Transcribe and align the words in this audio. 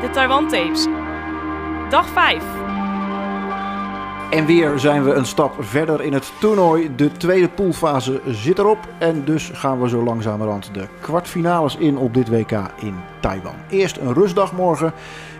de 0.00 0.10
Taiwan 0.10 0.48
Tapes. 0.48 0.86
Dag 1.90 2.08
5. 2.08 2.42
En 4.30 4.46
weer 4.46 4.78
zijn 4.78 5.04
we 5.04 5.12
een 5.12 5.26
stap 5.26 5.54
verder 5.58 6.02
in 6.02 6.12
het 6.12 6.32
toernooi. 6.40 6.94
De 6.96 7.12
tweede 7.12 7.48
poolfase 7.48 8.20
zit 8.26 8.58
erop. 8.58 8.78
En 8.98 9.24
dus 9.24 9.50
gaan 9.54 9.80
we 9.80 9.88
zo 9.88 10.02
langzamerhand 10.02 10.74
de 10.74 10.88
kwartfinales 11.00 11.76
in 11.76 11.96
op 11.96 12.14
dit 12.14 12.28
WK 12.28 12.52
in 12.76 12.94
Taiwan. 13.20 13.54
Eerst 13.68 13.96
een 13.96 14.14
rustdag 14.14 14.52
morgen. 14.52 14.92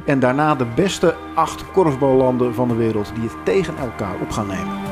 En 0.04 0.20
daarna 0.20 0.54
de 0.54 0.66
beste 0.74 1.14
acht 1.34 1.70
korfballanden 1.72 2.54
van 2.54 2.68
de 2.68 2.74
wereld 2.74 3.12
die 3.14 3.24
het 3.24 3.44
tegen 3.44 3.76
elkaar 3.76 4.14
op 4.20 4.30
gaan 4.30 4.46
nemen. 4.46 4.87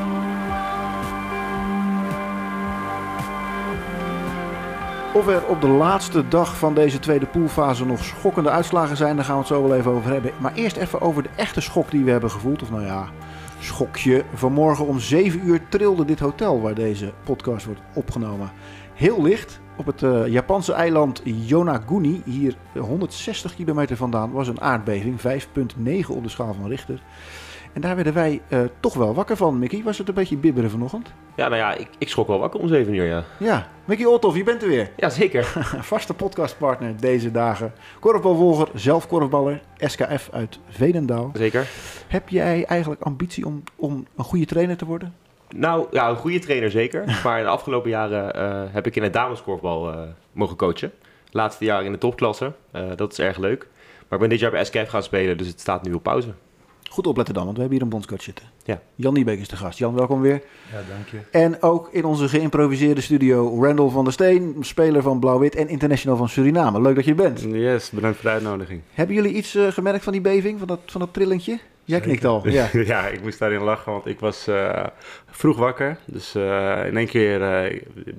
Of 5.17 5.47
op 5.47 5.61
de 5.61 5.67
laatste 5.67 6.27
dag 6.27 6.57
van 6.57 6.73
deze 6.73 6.99
tweede 6.99 7.25
poolfase 7.25 7.85
nog 7.85 8.03
schokkende 8.03 8.49
uitslagen 8.49 8.97
zijn, 8.97 9.15
daar 9.15 9.25
gaan 9.25 9.33
we 9.33 9.39
het 9.39 9.47
zo 9.47 9.61
wel 9.67 9.75
even 9.75 9.91
over 9.91 10.11
hebben. 10.11 10.31
Maar 10.39 10.53
eerst 10.53 10.75
even 10.75 11.01
over 11.01 11.23
de 11.23 11.29
echte 11.35 11.61
schok 11.61 11.91
die 11.91 12.03
we 12.03 12.11
hebben 12.11 12.31
gevoeld. 12.31 12.61
Of 12.61 12.71
nou 12.71 12.83
ja, 12.83 13.09
schokje. 13.59 14.23
Vanmorgen 14.33 14.87
om 14.87 14.99
7 14.99 15.47
uur 15.47 15.61
trilde 15.69 16.05
dit 16.05 16.19
hotel 16.19 16.61
waar 16.61 16.73
deze 16.73 17.13
podcast 17.23 17.65
wordt 17.65 17.81
opgenomen. 17.93 18.51
Heel 18.93 19.21
licht. 19.21 19.59
Op 19.77 19.85
het 19.85 20.01
uh, 20.01 20.27
Japanse 20.27 20.73
eiland 20.73 21.21
Yonaguni, 21.23 22.21
hier 22.25 22.55
160 22.73 23.55
kilometer 23.55 23.97
vandaan, 23.97 24.31
was 24.31 24.47
een 24.47 24.61
aardbeving. 24.61 25.19
5,9 25.19 26.07
op 26.07 26.23
de 26.23 26.29
schaal 26.29 26.53
van 26.53 26.67
Richter. 26.67 27.01
En 27.77 27.83
daar 27.83 27.95
werden 27.95 28.13
wij 28.13 28.41
uh, 28.49 28.59
toch 28.79 28.93
wel 28.93 29.13
wakker 29.13 29.37
van. 29.37 29.59
Mickey, 29.59 29.83
was 29.83 29.97
het 29.97 30.07
een 30.07 30.13
beetje 30.13 30.37
bibberen 30.37 30.69
vanochtend? 30.69 31.13
Ja, 31.35 31.47
nou 31.47 31.61
ja, 31.61 31.73
ik, 31.73 31.87
ik 31.97 32.09
schrok 32.09 32.27
wel 32.27 32.39
wakker 32.39 32.59
om 32.59 32.67
7 32.67 32.93
uur, 32.93 33.05
ja. 33.05 33.23
Ja, 33.39 33.67
Mickey 33.85 34.05
Ottoff, 34.05 34.37
je 34.37 34.43
bent 34.43 34.61
er 34.61 34.67
weer. 34.67 34.89
Ja, 34.95 35.09
zeker. 35.09 35.43
Vaste 35.91 36.13
podcastpartner 36.13 36.99
deze 36.99 37.31
dagen. 37.31 37.73
Korfbalvolger, 37.99 38.67
zelf 38.73 39.07
korfballer, 39.07 39.61
SKF 39.77 40.29
uit 40.31 40.59
Veenendaal. 40.69 41.31
Zeker. 41.33 41.67
Heb 42.07 42.29
jij 42.29 42.65
eigenlijk 42.65 43.01
ambitie 43.01 43.45
om, 43.45 43.63
om 43.75 44.07
een 44.15 44.23
goede 44.23 44.45
trainer 44.45 44.77
te 44.77 44.85
worden? 44.85 45.13
Nou, 45.55 45.87
ja, 45.91 46.09
een 46.09 46.15
goede 46.15 46.39
trainer 46.39 46.71
zeker. 46.71 47.05
maar 47.23 47.37
in 47.37 47.43
de 47.43 47.49
afgelopen 47.49 47.89
jaren 47.89 48.37
uh, 48.37 48.73
heb 48.73 48.85
ik 48.85 48.95
in 48.95 49.03
het 49.03 49.13
dameskorfbal 49.13 49.93
uh, 49.93 49.99
mogen 50.31 50.55
coachen. 50.55 50.91
Laatste 51.31 51.65
jaar 51.65 51.83
in 51.83 51.91
de 51.91 51.97
topklasse. 51.97 52.53
Dat 52.95 53.11
is 53.11 53.19
erg 53.19 53.37
leuk. 53.37 53.67
Maar 53.97 54.19
ik 54.19 54.19
ben 54.19 54.29
dit 54.29 54.39
jaar 54.39 54.51
bij 54.51 54.65
SKF 54.65 54.89
gaan 54.89 55.03
spelen, 55.03 55.37
dus 55.37 55.47
het 55.47 55.59
staat 55.59 55.83
nu 55.83 55.93
op 55.93 56.03
pauze. 56.03 56.33
Goed 56.89 57.07
opletten 57.07 57.33
dan, 57.33 57.43
want 57.43 57.55
we 57.55 57.61
hebben 57.61 57.77
hier 57.79 57.87
een 57.87 57.93
bondscoach 57.93 58.21
zitten. 58.21 58.45
Ja. 58.63 58.81
Jan 58.95 59.13
Niebeek 59.13 59.39
is 59.39 59.47
de 59.47 59.55
gast. 59.55 59.77
Jan, 59.77 59.93
welkom 59.93 60.21
weer. 60.21 60.41
Ja, 60.71 60.77
dank 60.89 61.07
je. 61.07 61.17
En 61.31 61.61
ook 61.61 61.89
in 61.91 62.05
onze 62.05 62.29
geïmproviseerde 62.29 63.01
studio 63.01 63.63
Randall 63.63 63.89
van 63.89 64.03
der 64.03 64.13
Steen, 64.13 64.55
speler 64.59 65.01
van 65.01 65.19
Blauw-Wit 65.19 65.55
en 65.55 65.67
international 65.67 66.17
van 66.17 66.29
Suriname. 66.29 66.81
Leuk 66.81 66.95
dat 66.95 67.05
je 67.05 67.11
er 67.11 67.17
bent. 67.17 67.41
Yes, 67.41 67.89
bedankt 67.89 68.17
voor 68.17 68.25
de 68.25 68.35
uitnodiging. 68.35 68.81
Hebben 68.93 69.15
jullie 69.15 69.33
iets 69.33 69.55
uh, 69.55 69.67
gemerkt 69.67 70.03
van 70.03 70.13
die 70.13 70.21
beving, 70.21 70.59
van 70.59 70.67
dat, 70.67 70.79
van 70.85 71.01
dat 71.01 71.13
trillentje? 71.13 71.59
Jij 71.83 71.99
knikt 71.99 72.25
al. 72.25 72.49
Ja. 72.49 72.69
ja, 72.93 73.07
ik 73.07 73.21
moest 73.21 73.39
daarin 73.39 73.61
lachen, 73.61 73.91
want 73.91 74.05
ik 74.05 74.19
was 74.19 74.47
uh, 74.47 74.85
vroeg 75.29 75.57
wakker. 75.57 75.97
Dus 76.05 76.35
uh, 76.35 76.85
in 76.85 76.97
één 76.97 77.07
keer, 77.07 77.39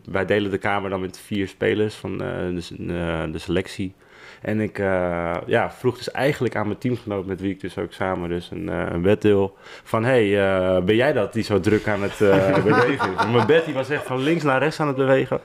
wij 0.05 0.27
delen 0.27 0.51
de 0.51 0.59
kamer 0.59 0.91
dan 0.91 1.01
met 1.01 1.19
vier 1.19 1.49
spelers 1.49 1.95
van 1.95 2.19
dus, 2.55 2.69
de 2.69 3.39
selectie. 3.39 3.95
En 4.43 4.61
ik 4.61 4.79
uh, 4.79 5.37
ja, 5.47 5.71
vroeg 5.71 5.97
dus 5.97 6.11
eigenlijk 6.11 6.57
aan 6.57 6.67
mijn 6.67 6.79
teamgenoot, 6.79 7.27
met 7.27 7.41
wie 7.41 7.51
ik 7.51 7.61
dus 7.61 7.79
ook 7.79 7.93
samen 7.93 8.29
dus 8.29 8.51
een, 8.51 8.67
uh, 8.69 8.87
een 8.91 9.03
bed 9.03 9.23
deel, 9.23 9.57
van 9.83 10.05
hey, 10.05 10.27
uh, 10.27 10.85
ben 10.85 10.97
jij 10.97 11.13
dat 11.13 11.33
die 11.33 11.43
zo 11.43 11.61
druk 11.61 11.89
aan 11.89 12.03
het 12.03 12.19
bewegen 12.65 13.13
is? 13.13 13.27
mijn 13.33 13.47
bed 13.47 13.65
die 13.65 13.75
was 13.75 13.91
echt 13.91 14.07
van 14.07 14.21
links 14.21 14.43
naar 14.43 14.59
rechts 14.59 14.81
aan 14.81 14.87
het 14.87 14.97
bewegen. 14.97 15.41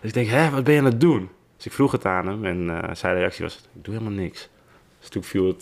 Dus 0.00 0.10
ik 0.10 0.14
denk, 0.14 0.28
hè, 0.28 0.50
wat 0.50 0.64
ben 0.64 0.72
je 0.72 0.78
aan 0.78 0.84
het 0.84 1.00
doen? 1.00 1.30
Dus 1.56 1.66
ik 1.66 1.72
vroeg 1.72 1.92
het 1.92 2.04
aan 2.06 2.26
hem 2.26 2.44
en 2.44 2.96
zijn 2.96 3.14
reactie 3.14 3.44
was, 3.44 3.68
ik 3.74 3.84
doe 3.84 3.94
helemaal 3.94 4.18
niks. 4.18 4.50
Dus 4.98 5.08
toen 5.08 5.22
viel 5.22 5.46
het, 5.46 5.60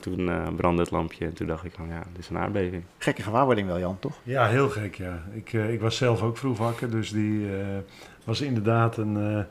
toen 0.00 0.30
brandde 0.56 0.82
het 0.82 0.90
lampje 0.90 1.24
en 1.24 1.32
toen 1.32 1.46
dacht 1.46 1.64
ik 1.64 1.72
van 1.72 1.88
ja, 1.88 2.02
dit 2.12 2.18
is 2.18 2.28
een 2.28 2.38
aardbeving. 2.38 2.82
Gekke 2.98 3.22
gewaarwording 3.22 3.66
wel 3.66 3.78
Jan, 3.78 3.98
toch? 3.98 4.18
Ja, 4.22 4.46
heel 4.46 4.68
gek 4.68 4.94
ja. 4.94 5.22
Ik, 5.32 5.52
ik 5.52 5.80
was 5.80 5.96
zelf 5.96 6.22
ook 6.22 6.36
vroeg 6.36 6.58
wakker, 6.58 6.90
dus 6.90 7.10
die 7.10 7.46
was 8.24 8.40
inderdaad 8.40 8.96
een 8.96 9.46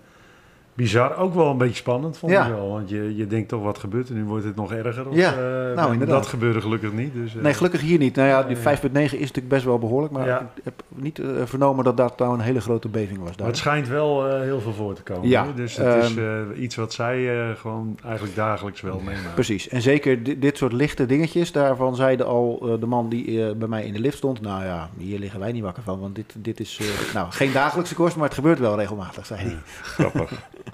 bizar. 0.76 1.18
Ook 1.18 1.34
wel 1.34 1.50
een 1.50 1.58
beetje 1.58 1.76
spannend, 1.76 2.18
vond 2.18 2.32
ja. 2.32 2.46
ik 2.46 2.54
wel. 2.54 2.70
Want 2.70 2.90
je, 2.90 3.16
je 3.16 3.28
denkt 3.28 3.50
toch, 3.50 3.64
wat 3.64 3.78
gebeurt 3.78 4.10
er 4.10 4.16
nu? 4.16 4.24
Wordt 4.24 4.46
het 4.46 4.56
nog 4.56 4.74
erger? 4.74 5.10
Of, 5.10 5.16
ja, 5.16 5.32
uh, 5.32 5.76
nou 5.76 5.92
inderdaad. 5.94 6.18
Dat 6.18 6.28
gebeurde 6.28 6.62
gelukkig 6.62 6.92
niet. 6.92 7.14
Dus, 7.14 7.36
uh, 7.36 7.44
nee, 7.44 7.54
gelukkig 7.54 7.82
hier 7.82 7.98
niet. 7.98 8.16
Nou 8.16 8.28
ja, 8.28 8.44
die 8.44 8.58
5,9 8.58 8.62
is 8.64 9.12
natuurlijk 9.12 9.48
best 9.48 9.66
wel 9.66 9.80
behoorlijk. 9.80 10.14
Maar 10.14 10.28
ja. 10.28 10.40
ik 10.56 10.64
heb 10.64 10.84
niet 10.96 11.20
uh, 11.20 11.28
vernomen 11.44 11.84
dat 11.84 11.98
dat 11.98 12.20
nou 12.20 12.34
een 12.34 12.40
hele 12.40 12.62
grote 12.62 12.88
beving 12.88 13.20
was. 13.20 13.28
Daar. 13.28 13.38
Maar 13.38 13.48
het 13.48 13.58
schijnt 13.58 13.88
wel 13.88 14.40
heel 14.40 14.62
veel 14.62 14.74
voor 14.74 14.94
te 14.94 15.04
komen. 15.04 15.30
Ja. 15.30 15.48
Dus 15.56 15.78
het 15.78 16.04
is 16.04 16.16
uh, 16.16 16.40
iets 16.56 16.76
wat 16.76 16.94
zij 16.94 17.30
gewoon 17.58 17.98
eigenlijk 18.06 18.36
dagelijks 18.36 18.82
wel 18.82 19.00
meemaken. 19.00 19.34
Precies. 19.34 19.68
En 19.70 19.82
zeker 19.82 20.24
dit, 20.24 20.42
dit 20.42 20.58
soort 20.58 20.74
lichte 20.74 21.06
dingetjes, 21.06 21.52
daarvan 21.52 21.96
zeide 21.96 22.24
al 22.24 22.78
de 22.80 22.86
man 22.86 23.10
die 23.10 23.56
bij 23.56 23.68
mij 23.68 23.86
in 23.86 23.94
de 23.94 24.00
lift 24.00 24.18
stond... 24.18 24.42
Nou 24.42 24.64
ja, 24.64 24.90
hier 24.98 25.20
liggen 25.20 25.40
wij 25.40 25.52
niet 25.52 25.64
wakker 25.64 25.84
van, 25.84 26.00
want 26.00 26.16
dit, 26.16 26.36
dit 26.38 26.60
is 26.60 26.80
nou, 27.14 27.32
geen 27.32 27.52
dagelijkse 27.52 27.96
kost, 27.96 28.16
maar 28.16 28.26
het 28.26 28.34
gebeurt 28.34 28.60
wel 28.60 28.78
regelmatig, 28.78 29.26
zei 29.26 29.40
hij. 29.42 29.58
Grappig. 29.82 30.32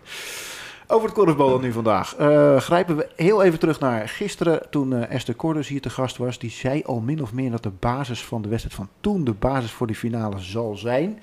Over 0.87 1.05
het 1.05 1.17
korfbal 1.17 1.59
nu 1.59 1.71
vandaag. 1.71 2.19
Uh, 2.19 2.57
grijpen 2.57 2.95
we 2.95 3.09
heel 3.15 3.43
even 3.43 3.59
terug 3.59 3.79
naar 3.79 4.09
gisteren 4.09 4.69
toen 4.69 4.91
uh, 4.91 5.11
Esther 5.11 5.35
Cordus 5.35 5.67
hier 5.67 5.81
te 5.81 5.89
gast 5.89 6.17
was. 6.17 6.39
Die 6.39 6.49
zei 6.49 6.83
al 6.85 6.99
min 6.99 7.21
of 7.21 7.33
meer 7.33 7.51
dat 7.51 7.63
de 7.63 7.71
basis 7.79 8.23
van 8.23 8.41
de 8.41 8.49
wedstrijd 8.49 8.75
van 8.75 8.89
toen 9.01 9.23
de 9.23 9.33
basis 9.33 9.71
voor 9.71 9.87
die 9.87 9.95
finale 9.95 10.39
zal 10.39 10.75
zijn. 10.75 11.19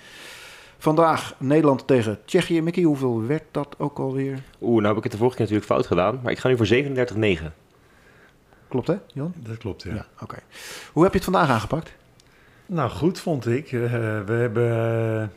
Vandaag 0.78 1.34
Nederland 1.38 1.86
tegen 1.86 2.18
Tsjechië. 2.24 2.62
Mickey, 2.62 2.82
hoeveel 2.82 3.26
werd 3.26 3.44
dat 3.50 3.74
ook 3.78 3.98
alweer? 3.98 4.42
Oeh, 4.60 4.74
nou 4.74 4.86
heb 4.86 4.96
ik 4.96 5.02
het 5.02 5.12
de 5.12 5.18
vorige 5.18 5.36
keer 5.36 5.46
natuurlijk 5.46 5.72
fout 5.72 5.86
gedaan. 5.86 6.20
Maar 6.22 6.32
ik 6.32 6.38
ga 6.38 6.48
nu 6.48 6.56
voor 6.56 7.46
37-9. 7.48 7.52
Klopt 8.68 8.86
hè, 8.86 8.96
Jan? 9.06 9.34
Dat 9.36 9.58
klopt, 9.58 9.82
ja. 9.82 9.94
ja 9.94 10.06
Oké. 10.14 10.22
Okay. 10.22 10.40
Hoe 10.92 11.02
heb 11.02 11.12
je 11.12 11.18
het 11.18 11.28
vandaag 11.28 11.48
aangepakt? 11.48 11.92
Nou, 12.66 12.90
goed 12.90 13.20
vond 13.20 13.46
ik. 13.46 13.72
Uh, 13.72 13.90
we 14.26 14.32
hebben... 14.32 15.32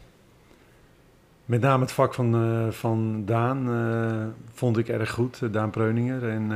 Met 1.45 1.61
name 1.61 1.81
het 1.81 1.91
vak 1.91 2.13
van, 2.13 2.43
uh, 2.43 2.71
van 2.71 3.25
Daan 3.25 3.69
uh, 3.69 4.23
vond 4.53 4.77
ik 4.77 4.87
erg 4.87 5.11
goed, 5.11 5.53
Daan 5.53 5.69
Preuninger. 5.69 6.29
En 6.29 6.51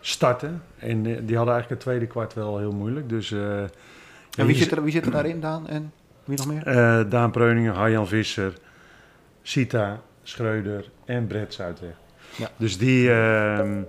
starten. 0.00 0.62
En 0.78 1.02
die 1.02 1.36
hadden 1.36 1.54
eigenlijk 1.54 1.68
het 1.68 1.80
tweede 1.80 2.06
kwart 2.06 2.34
wel 2.34 2.58
heel 2.58 2.72
moeilijk. 2.72 3.08
Dus, 3.08 3.30
en 3.30 4.46
wie 4.46 4.56
zit, 4.56 4.70
er, 4.70 4.82
wie 4.82 4.92
zit 4.92 5.04
er 5.06 5.10
daarin, 5.10 5.40
Daan? 5.40 5.68
En 5.68 5.92
wie 6.24 6.36
nog 6.36 6.46
meer? 6.46 7.08
Daan 7.08 7.30
Preuninger, 7.30 7.74
Harjan 7.74 8.06
Visser, 8.06 8.52
Sita, 9.42 10.00
Schreuder 10.22 10.90
en 11.04 11.26
Brett 11.26 11.54
Zuidweg. 11.54 11.94
Ja. 12.36 12.50
Dus 12.56 12.78
die, 12.78 13.12
ehm, 13.12 13.82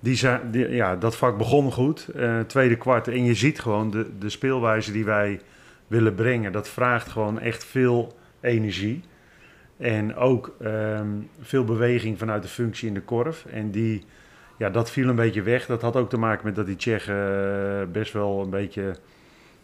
die 0.00 0.16
zijn, 0.16 0.50
die, 0.50 0.68
ja, 0.68 0.96
dat 0.96 1.16
vak 1.16 1.38
begon 1.38 1.72
goed. 1.72 2.08
tweede 2.46 2.76
kwart. 2.76 3.08
En 3.08 3.24
je 3.24 3.34
ziet 3.34 3.60
gewoon 3.60 3.90
de, 3.90 4.18
de 4.18 4.28
speelwijze 4.28 4.92
die 4.92 5.04
wij 5.04 5.40
willen 5.86 6.14
brengen. 6.14 6.52
Dat 6.52 6.68
vraagt 6.68 7.08
gewoon 7.08 7.40
echt 7.40 7.64
veel 7.64 8.16
energie. 8.40 9.02
En 9.78 10.16
ook 10.16 10.56
um, 10.62 11.28
veel 11.40 11.64
beweging 11.64 12.18
vanuit 12.18 12.42
de 12.42 12.48
functie 12.48 12.88
in 12.88 12.94
de 12.94 13.00
korf. 13.00 13.44
En 13.44 13.70
die, 13.70 14.04
ja, 14.56 14.70
dat 14.70 14.90
viel 14.90 15.08
een 15.08 15.16
beetje 15.16 15.42
weg. 15.42 15.66
Dat 15.66 15.82
had 15.82 15.96
ook 15.96 16.08
te 16.10 16.18
maken 16.18 16.46
met 16.46 16.56
dat 16.56 16.66
die 16.66 16.76
Tsjechen 16.76 17.14
uh, 17.14 17.92
best 17.92 18.12
wel 18.12 18.42
een 18.42 18.50
beetje, 18.50 18.94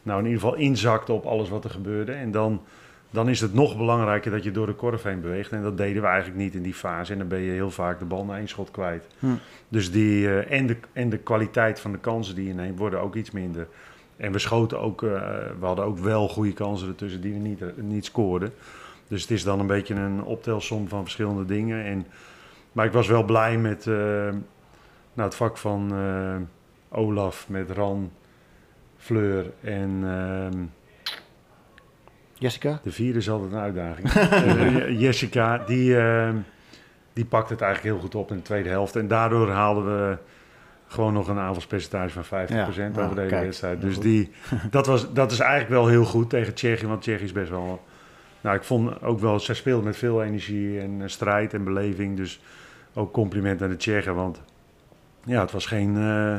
nou 0.03 0.19
in 0.19 0.27
ieder 0.27 0.41
geval 0.41 0.57
inzakte 0.57 1.13
op 1.13 1.25
alles 1.25 1.49
wat 1.49 1.65
er 1.65 1.71
gebeurde. 1.71 2.13
En 2.13 2.31
dan, 2.31 2.63
dan 3.11 3.29
is 3.29 3.41
het 3.41 3.55
nog 3.55 3.77
belangrijker 3.77 4.31
dat 4.31 4.45
je 4.45 4.51
door 4.51 4.67
de 4.67 4.75
korf 4.75 5.03
heen 5.03 5.21
beweegt. 5.21 5.53
En 5.53 5.63
dat 5.63 5.77
deden 5.77 6.03
we 6.03 6.09
eigenlijk 6.09 6.39
niet 6.39 6.55
in 6.55 6.63
die 6.63 6.75
fase. 6.75 7.13
En 7.13 7.19
dan 7.19 7.29
ben 7.29 7.41
je 7.41 7.53
heel 7.53 7.71
vaak 7.71 7.99
de 7.99 8.05
bal 8.05 8.25
naar 8.25 8.39
één 8.39 8.49
schot 8.49 8.71
kwijt. 8.71 9.07
Hm. 9.19 9.27
Dus 9.69 9.93
die, 9.93 10.27
uh, 10.27 10.51
en, 10.51 10.67
de, 10.67 10.77
en 10.93 11.09
de 11.09 11.19
kwaliteit 11.19 11.81
van 11.81 11.93
de 11.93 11.99
kansen 11.99 12.35
die 12.35 12.47
je 12.47 12.55
neemt 12.55 12.79
worden 12.79 13.01
ook 13.01 13.15
iets 13.15 13.31
minder. 13.31 13.67
En 14.17 14.33
we 14.33 14.39
schoten 14.39 14.81
ook, 14.81 15.03
uh, 15.03 15.11
we 15.59 15.67
hadden 15.67 15.85
ook 15.85 15.99
wel 15.99 16.29
goede 16.29 16.53
kansen 16.53 16.89
ertussen 16.89 17.21
die 17.21 17.33
we 17.33 17.39
niet, 17.39 17.61
niet 17.77 18.05
scoorden. 18.05 18.53
Dus 19.09 19.23
het 19.23 19.31
is 19.31 19.45
dan 19.45 19.61
een 19.61 19.67
beetje 19.67 19.95
een 19.95 20.23
optelsom 20.23 20.89
van 20.89 21.03
verschillende 21.03 21.45
dingen. 21.45 21.85
En, 21.85 22.07
maar 22.73 22.87
ik 22.87 22.93
was 22.93 23.09
wel 23.09 23.25
blij 23.25 23.59
met 23.59 23.87
uh, 23.87 23.97
nou, 25.13 25.29
het 25.29 25.35
vak 25.35 25.57
van 25.57 25.91
uh, 25.95 26.37
Olaf, 26.89 27.49
met 27.49 27.71
Ran, 27.71 28.13
Fleur 28.97 29.53
en... 29.61 29.91
Uh, 30.05 30.61
Jessica? 32.35 32.81
De 32.83 32.93
vierde 32.93 33.19
is 33.19 33.31
altijd 33.31 33.53
een 33.53 33.59
uitdaging. 33.59 34.15
uh, 34.15 35.01
Jessica, 35.03 35.59
die, 35.59 35.97
die 37.13 37.25
pakt 37.25 37.51
het 37.51 37.61
eigenlijk 37.61 37.95
heel 37.95 38.05
goed 38.05 38.15
op 38.15 38.31
in 38.31 38.37
de 38.37 38.43
tweede 38.43 38.69
helft. 38.69 38.97
En 38.97 39.09
daardoor 39.09 39.51
haalden 39.51 39.85
we 39.85 40.19
gewoon 40.87 41.13
nog 41.13 41.29
een 41.29 41.39
aanvalspercentage 41.39 42.23
van 42.23 42.47
50% 42.49 42.53
ja, 42.53 42.67
over 42.67 42.91
nou, 42.93 43.15
de 43.15 43.21
hele 43.21 43.41
wedstrijd. 43.41 43.81
Dus 43.81 43.99
die, 43.99 44.31
dat, 44.71 44.87
was, 44.87 45.13
dat 45.13 45.33
is 45.33 45.39
eigenlijk 45.39 45.71
wel 45.71 45.87
heel 45.87 46.05
goed 46.05 46.31
tegen 46.31 46.55
Tsjechië, 46.55 46.87
want 46.87 47.03
Tsjechië 47.03 47.25
is 47.25 47.33
best 47.33 47.51
wel... 47.51 47.85
Nou, 48.45 48.57
ik 48.57 48.63
vond 48.63 49.03
ook 49.03 49.21
wel, 49.21 49.41
zij 49.41 49.55
speelde 49.55 49.85
met 49.85 49.97
veel 49.97 50.23
energie 50.23 50.81
en 50.81 51.01
uh, 51.01 51.09
strijd 51.09 51.55
en 51.55 51.65
beleving. 51.65 52.17
Dus 52.17 52.41
ook 52.95 53.13
compliment 53.13 53.63
aan 53.63 53.69
de 53.69 53.77
Tsjechen, 53.77 54.15
want 54.15 54.41
ja, 55.25 55.41
het 55.41 55.53
was 55.53 55.67
geen, 55.67 55.97
uh, 55.97 56.37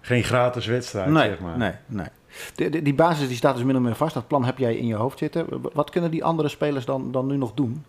geen 0.00 0.22
gratis 0.22 0.66
wedstrijd, 0.66 1.10
nee, 1.10 1.28
zeg 1.28 1.40
maar. 1.40 1.58
Nee, 1.58 1.72
nee. 1.86 2.06
De, 2.54 2.70
de, 2.70 2.82
die 2.82 2.94
basis 2.94 3.28
die 3.28 3.36
staat 3.36 3.54
dus 3.54 3.64
min 3.64 3.76
of 3.76 3.82
meer 3.82 3.94
vast. 3.94 4.14
Dat 4.14 4.26
plan 4.26 4.44
heb 4.44 4.58
jij 4.58 4.76
in 4.76 4.86
je 4.86 4.94
hoofd 4.94 5.18
zitten. 5.18 5.46
Wat 5.72 5.90
kunnen 5.90 6.10
die 6.10 6.24
andere 6.24 6.48
spelers 6.48 6.84
dan, 6.84 7.12
dan 7.12 7.26
nu 7.26 7.36
nog 7.36 7.54
doen? 7.54 7.84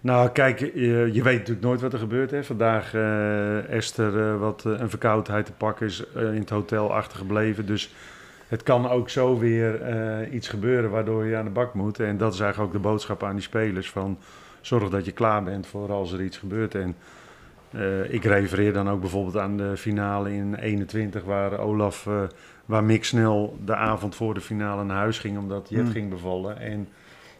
Nou, 0.00 0.30
kijk, 0.30 0.58
je, 0.58 1.10
je 1.12 1.22
weet 1.22 1.38
natuurlijk 1.38 1.66
nooit 1.66 1.80
wat 1.80 1.92
er 1.92 1.98
gebeurt. 1.98 2.30
Hè. 2.30 2.44
Vandaag 2.44 2.94
eh 2.94 3.68
Esther 3.68 4.28
eh, 4.28 4.38
wat 4.38 4.64
eh, 4.66 4.72
een 4.78 4.90
verkoudheid 4.90 5.46
te 5.46 5.52
pakken 5.52 5.86
is 5.86 6.04
eh, 6.14 6.22
in 6.22 6.40
het 6.40 6.50
hotel 6.50 6.94
achtergebleven. 6.94 7.66
Dus 7.66 7.94
het 8.48 8.62
kan 8.62 8.88
ook 8.88 9.08
zo 9.10 9.38
weer 9.38 9.82
eh, 9.82 10.32
iets 10.32 10.48
gebeuren 10.48 10.90
waardoor 10.90 11.24
je 11.24 11.36
aan 11.36 11.44
de 11.44 11.50
bak 11.50 11.74
moet. 11.74 12.00
En 12.00 12.16
dat 12.16 12.34
is 12.34 12.40
eigenlijk 12.40 12.74
ook 12.74 12.82
de 12.82 12.88
boodschap 12.88 13.22
aan 13.22 13.34
die 13.34 13.44
spelers. 13.44 13.90
Van 13.90 14.18
zorg 14.60 14.90
dat 14.90 15.04
je 15.04 15.12
klaar 15.12 15.42
bent 15.42 15.66
voor 15.66 15.92
als 15.92 16.12
er 16.12 16.22
iets 16.22 16.38
gebeurt. 16.38 16.74
En 16.74 16.96
eh, 17.70 18.12
ik 18.12 18.24
refereer 18.24 18.72
dan 18.72 18.90
ook 18.90 19.00
bijvoorbeeld 19.00 19.36
aan 19.36 19.56
de 19.56 19.76
finale 19.76 20.32
in 20.32 20.54
21 20.54 21.24
waar 21.24 21.58
Olaf, 21.58 22.06
eh, 22.06 22.22
waar 22.64 22.84
Mick 22.84 23.04
snel 23.04 23.58
de 23.64 23.74
avond 23.74 24.14
voor 24.14 24.34
de 24.34 24.40
finale 24.40 24.84
naar 24.84 24.96
huis 24.96 25.18
ging 25.18 25.38
omdat 25.38 25.68
Jet 25.68 25.82
Hmm. 25.82 25.90
ging 25.90 26.10
bevallen. 26.10 26.60
En 26.60 26.88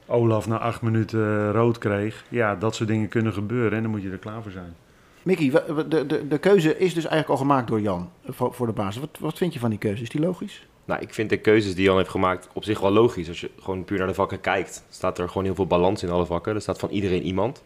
Olaf 0.07 0.47
na 0.47 0.59
acht 0.59 0.83
minuten 0.83 1.53
rood 1.53 1.79
kreeg. 1.79 2.25
Ja, 2.29 2.55
dat 2.57 2.75
soort 2.75 2.89
dingen 2.89 3.09
kunnen 3.09 3.33
gebeuren 3.33 3.73
en 3.73 3.83
dan 3.83 3.91
moet 3.91 4.03
je 4.03 4.11
er 4.11 4.19
klaar 4.19 4.43
voor 4.43 4.53
zijn. 4.53 4.75
Mickey, 5.23 5.51
de, 5.89 6.07
de, 6.07 6.29
de 6.29 6.39
keuze 6.39 6.79
is 6.79 6.95
dus 6.95 7.05
eigenlijk 7.07 7.29
al 7.29 7.47
gemaakt 7.47 7.69
door 7.69 7.81
Jan 7.81 8.11
voor, 8.29 8.55
voor 8.55 8.67
de 8.67 8.73
basis. 8.73 9.01
Wat, 9.01 9.19
wat 9.21 9.39
vind 9.39 9.53
je 9.53 9.59
van 9.59 9.71
die 9.71 9.79
keuze? 9.79 10.03
Is 10.03 10.09
die 10.09 10.21
logisch? 10.21 10.67
Nou, 10.85 11.01
ik 11.01 11.15
vind 11.15 11.31
de 11.31 11.37
keuzes 11.37 11.75
die 11.75 11.85
Jan 11.85 11.97
heeft 11.97 12.09
gemaakt 12.09 12.49
op 12.53 12.65
zich 12.65 12.81
wel 12.81 12.91
logisch. 12.91 13.29
Als 13.29 13.41
je 13.41 13.51
gewoon 13.61 13.85
puur 13.85 13.99
naar 13.99 14.07
de 14.07 14.15
vakken 14.15 14.41
kijkt, 14.41 14.85
staat 14.91 15.19
er 15.19 15.29
gewoon 15.29 15.45
heel 15.45 15.55
veel 15.55 15.67
balans 15.67 16.03
in 16.03 16.11
alle 16.11 16.27
vakken. 16.27 16.55
Er 16.55 16.61
staat 16.61 16.79
van 16.79 16.91
iedereen 16.91 17.23
iemand. 17.23 17.63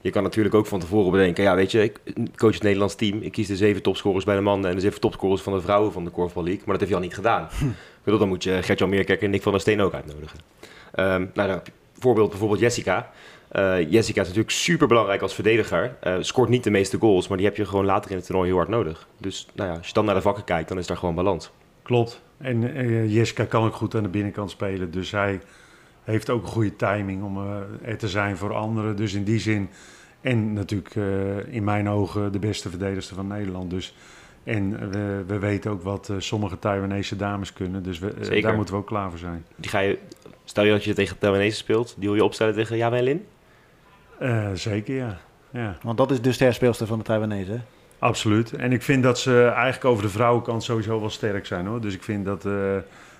Je 0.00 0.10
kan 0.10 0.22
natuurlijk 0.22 0.54
ook 0.54 0.66
van 0.66 0.80
tevoren 0.80 1.10
bedenken, 1.10 1.44
ja 1.44 1.54
weet 1.54 1.70
je, 1.70 1.82
ik 1.82 2.00
coach 2.36 2.52
het 2.52 2.62
Nederlands 2.62 2.94
team. 2.94 3.22
Ik 3.22 3.32
kies 3.32 3.46
de 3.46 3.56
zeven 3.56 3.82
topscorers 3.82 4.24
bij 4.24 4.34
de 4.34 4.40
mannen 4.40 4.70
en 4.70 4.76
de 4.76 4.82
zeven 4.82 5.00
topscorers 5.00 5.42
van 5.42 5.52
de 5.52 5.60
vrouwen 5.60 5.92
van 5.92 6.04
de 6.04 6.10
Korfbal 6.10 6.42
League. 6.44 6.62
Maar 6.64 6.78
dat 6.78 6.80
heeft 6.80 6.92
Jan 6.92 7.02
niet 7.02 7.14
gedaan. 7.14 7.48
Ik 7.60 8.06
bedoel, 8.06 8.18
dan 8.18 8.28
moet 8.28 8.44
je 8.44 8.62
Gert-Jan 8.62 8.88
Meerkerk 8.88 9.22
en 9.22 9.30
Nick 9.30 9.42
van 9.42 9.52
der 9.52 9.60
Steen 9.60 9.80
ook 9.80 9.94
uitnodigen. 9.94 10.38
Ehm, 10.92 11.26
nou, 11.34 11.48
dan, 11.48 11.60
voorbeeld 11.98 12.30
bijvoorbeeld 12.30 12.60
Jessica. 12.60 13.10
Eh, 13.48 13.90
Jessica 13.90 14.20
is 14.20 14.26
natuurlijk 14.26 14.54
super 14.54 14.86
belangrijk 14.86 15.22
als 15.22 15.34
verdediger. 15.34 15.96
Eh, 16.00 16.16
scoort 16.20 16.48
niet 16.48 16.64
de 16.64 16.70
meeste 16.70 16.98
goals, 16.98 17.28
maar 17.28 17.36
die 17.36 17.46
heb 17.46 17.56
je 17.56 17.66
gewoon 17.66 17.84
later 17.84 18.10
in 18.10 18.16
het 18.16 18.26
toernooi 18.26 18.48
heel 18.48 18.56
hard 18.56 18.68
nodig. 18.68 19.06
Dus 19.18 19.48
nou 19.54 19.70
ja, 19.70 19.76
als 19.76 19.86
je 19.86 19.92
dan 19.92 20.04
naar 20.04 20.14
de 20.14 20.20
vakken 20.20 20.44
kijkt, 20.44 20.68
dan 20.68 20.78
is 20.78 20.86
daar 20.86 20.96
gewoon 20.96 21.14
balans. 21.14 21.50
Klopt. 21.90 22.22
En 22.38 22.74
eh, 22.74 23.14
Jessica 23.14 23.44
kan 23.44 23.64
ook 23.64 23.74
goed 23.74 23.94
aan 23.94 24.02
de 24.02 24.08
binnenkant 24.08 24.50
spelen. 24.50 24.90
Dus 24.90 25.10
hij 25.10 25.40
heeft 26.04 26.30
ook 26.30 26.42
een 26.42 26.48
goede 26.48 26.76
timing 26.76 27.22
om 27.22 27.36
eh, 27.36 27.60
er 27.82 27.98
te 27.98 28.08
zijn 28.08 28.36
voor 28.36 28.54
anderen. 28.54 28.96
Dus 28.96 29.14
in 29.14 29.24
die 29.24 29.38
zin. 29.38 29.68
En 30.20 30.52
natuurlijk 30.52 30.96
eh, 30.96 31.54
in 31.54 31.64
mijn 31.64 31.88
ogen 31.88 32.32
de 32.32 32.38
beste 32.38 32.70
verdedigster 32.70 33.16
van 33.16 33.26
Nederland. 33.26 33.70
Dus, 33.70 33.94
en 34.44 34.90
we, 34.90 35.24
we 35.26 35.38
weten 35.38 35.70
ook 35.70 35.82
wat 35.82 36.08
eh, 36.08 36.16
sommige 36.18 36.58
Taiwanese 36.58 37.16
dames 37.16 37.52
kunnen. 37.52 37.82
Dus 37.82 37.98
we, 37.98 38.40
daar 38.40 38.54
moeten 38.54 38.74
we 38.74 38.80
ook 38.80 38.86
klaar 38.86 39.10
voor 39.10 39.18
zijn. 39.18 39.44
Die 39.56 39.70
ga 39.70 39.78
je, 39.78 39.98
stel 40.44 40.64
je 40.64 40.70
dat 40.70 40.84
je 40.84 40.94
tegen 40.94 41.18
Taiwanese 41.18 41.56
speelt, 41.56 41.94
die 41.98 42.08
wil 42.08 42.16
je 42.16 42.24
opstellen 42.24 42.54
tegen 42.54 42.76
Jawel 42.76 43.02
Lin? 43.02 43.26
Eh, 44.18 44.50
zeker, 44.54 44.94
ja. 44.94 45.18
ja. 45.50 45.78
Want 45.82 45.98
dat 45.98 46.10
is 46.10 46.20
de 46.20 46.32
sterspeelster 46.32 46.86
van 46.86 46.98
de 46.98 47.04
Taiwanese. 47.04 47.60
Absoluut. 48.00 48.52
En 48.52 48.72
ik 48.72 48.82
vind 48.82 49.02
dat 49.02 49.18
ze 49.18 49.44
eigenlijk 49.44 49.84
over 49.84 50.02
de 50.02 50.10
vrouwenkant 50.10 50.62
sowieso 50.62 51.00
wel 51.00 51.10
sterk 51.10 51.46
zijn 51.46 51.66
hoor. 51.66 51.80
Dus 51.80 51.94
ik 51.94 52.02
vind 52.02 52.24
dat 52.24 52.46
eh, 52.46 52.52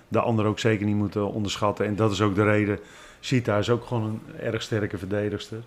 de 0.07 0.19
anderen 0.19 0.51
ook 0.51 0.59
zeker 0.59 0.85
niet 0.85 0.95
moeten 0.95 1.31
onderschatten. 1.33 1.85
En 1.85 1.95
dat 1.95 2.11
is 2.11 2.21
ook 2.21 2.35
de 2.35 2.43
reden. 2.43 2.79
Sita 3.19 3.57
is 3.57 3.69
ook 3.69 3.85
gewoon 3.85 4.03
een 4.03 4.39
erg 4.39 4.61
sterke 4.61 4.97
verdedigster. 4.97 5.59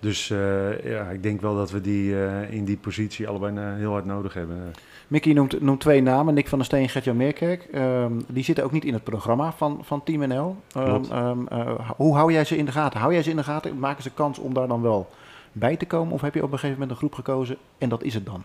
Dus 0.00 0.30
eh, 0.30 0.84
ja, 0.84 1.04
ik 1.04 1.22
denk 1.22 1.40
wel 1.40 1.56
dat 1.56 1.70
we 1.70 1.80
die 1.80 2.24
eh, 2.24 2.52
in 2.52 2.64
die 2.64 2.76
positie 2.76 3.28
allebei 3.28 3.76
heel 3.76 3.92
hard 3.92 4.04
nodig 4.04 4.34
hebben. 4.34 4.74
Mickey 5.08 5.32
noemt, 5.32 5.60
noemt 5.60 5.80
twee 5.80 6.02
namen, 6.02 6.34
Nick 6.34 6.48
van 6.48 6.58
der 6.58 6.66
Steen 6.66 6.82
en 6.82 6.88
Gert-Jan 6.88 7.16
Meerkerk. 7.16 7.68
Ehm, 7.72 8.12
die 8.28 8.44
zitten 8.44 8.64
ook 8.64 8.72
niet 8.72 8.84
in 8.84 8.94
het 8.94 9.04
programma 9.04 9.52
van, 9.52 9.80
van 9.82 10.04
Team 10.04 10.28
NL. 10.28 10.56
Ehm, 10.74 10.84
Klopt. 10.84 11.10
ehm, 11.10 11.46
eh, 11.46 11.90
hoe 11.96 12.14
hou 12.14 12.32
jij 12.32 12.44
ze 12.44 12.56
in 12.56 12.64
de 12.64 12.72
gaten? 12.72 13.00
Hou 13.00 13.12
jij 13.12 13.22
ze 13.22 13.30
in 13.30 13.36
de 13.36 13.44
gaten? 13.44 13.78
Maken 13.78 14.02
ze 14.02 14.10
kans 14.10 14.38
om 14.38 14.54
daar 14.54 14.68
dan 14.68 14.82
wel 14.82 15.10
bij 15.52 15.76
te 15.76 15.86
komen? 15.86 16.12
Of 16.12 16.20
heb 16.20 16.34
je 16.34 16.42
op 16.42 16.52
een 16.52 16.58
gegeven 16.58 16.72
moment 16.72 16.90
een 16.90 16.96
groep 16.96 17.14
gekozen 17.14 17.56
en 17.78 17.88
dat 17.88 18.02
is 18.02 18.14
het 18.14 18.26
dan? 18.26 18.44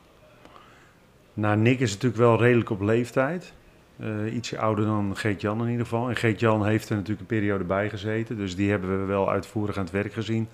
Nou, 1.33 1.57
Nick 1.57 1.79
is 1.79 1.91
natuurlijk 1.93 2.21
wel 2.21 2.39
redelijk 2.39 2.69
op 2.69 2.81
leeftijd. 2.81 3.53
Eh, 3.97 4.35
ietsje 4.35 4.57
ouder 4.59 4.85
dan 4.85 5.17
Geert-Jan 5.17 5.61
in 5.61 5.69
ieder 5.69 5.85
geval. 5.85 6.09
En 6.09 6.15
Geert-Jan 6.15 6.65
heeft 6.65 6.89
er 6.89 6.95
natuurlijk 6.95 7.21
een 7.21 7.37
periode 7.37 7.63
bij 7.63 7.89
gezeten. 7.89 8.37
Dus 8.37 8.55
die 8.55 8.69
hebben 8.69 8.99
we 8.99 9.05
wel 9.05 9.29
uitvoerig 9.31 9.77
aan 9.77 9.83
het 9.83 9.93
werk 9.93 10.13
gezien 10.13 10.47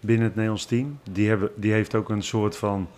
binnen 0.00 0.24
het 0.24 0.34
Nederlands 0.34 0.66
team. 0.66 0.98
Die, 1.10 1.28
hebben, 1.28 1.50
die 1.54 1.72
heeft 1.72 1.94
ook 1.94 2.08
een 2.08 2.22
soort 2.22 2.56
van, 2.56 2.88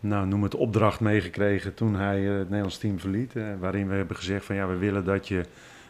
nou 0.00 0.26
noem 0.26 0.42
het 0.42 0.54
opdracht 0.54 1.00
meegekregen 1.00 1.74
toen 1.74 1.94
hij 1.94 2.28
eh, 2.28 2.32
het 2.32 2.48
Nederlands 2.48 2.78
team 2.78 3.00
verliet. 3.00 3.36
eh, 3.36 3.44
waarin 3.60 3.88
we 3.88 3.94
hebben 3.94 4.16
gezegd 4.16 4.44
van 4.44 4.56
ja, 4.56 4.66
we 4.66 4.76
willen 4.76 5.04
dat 5.04 5.28
je 5.28 5.44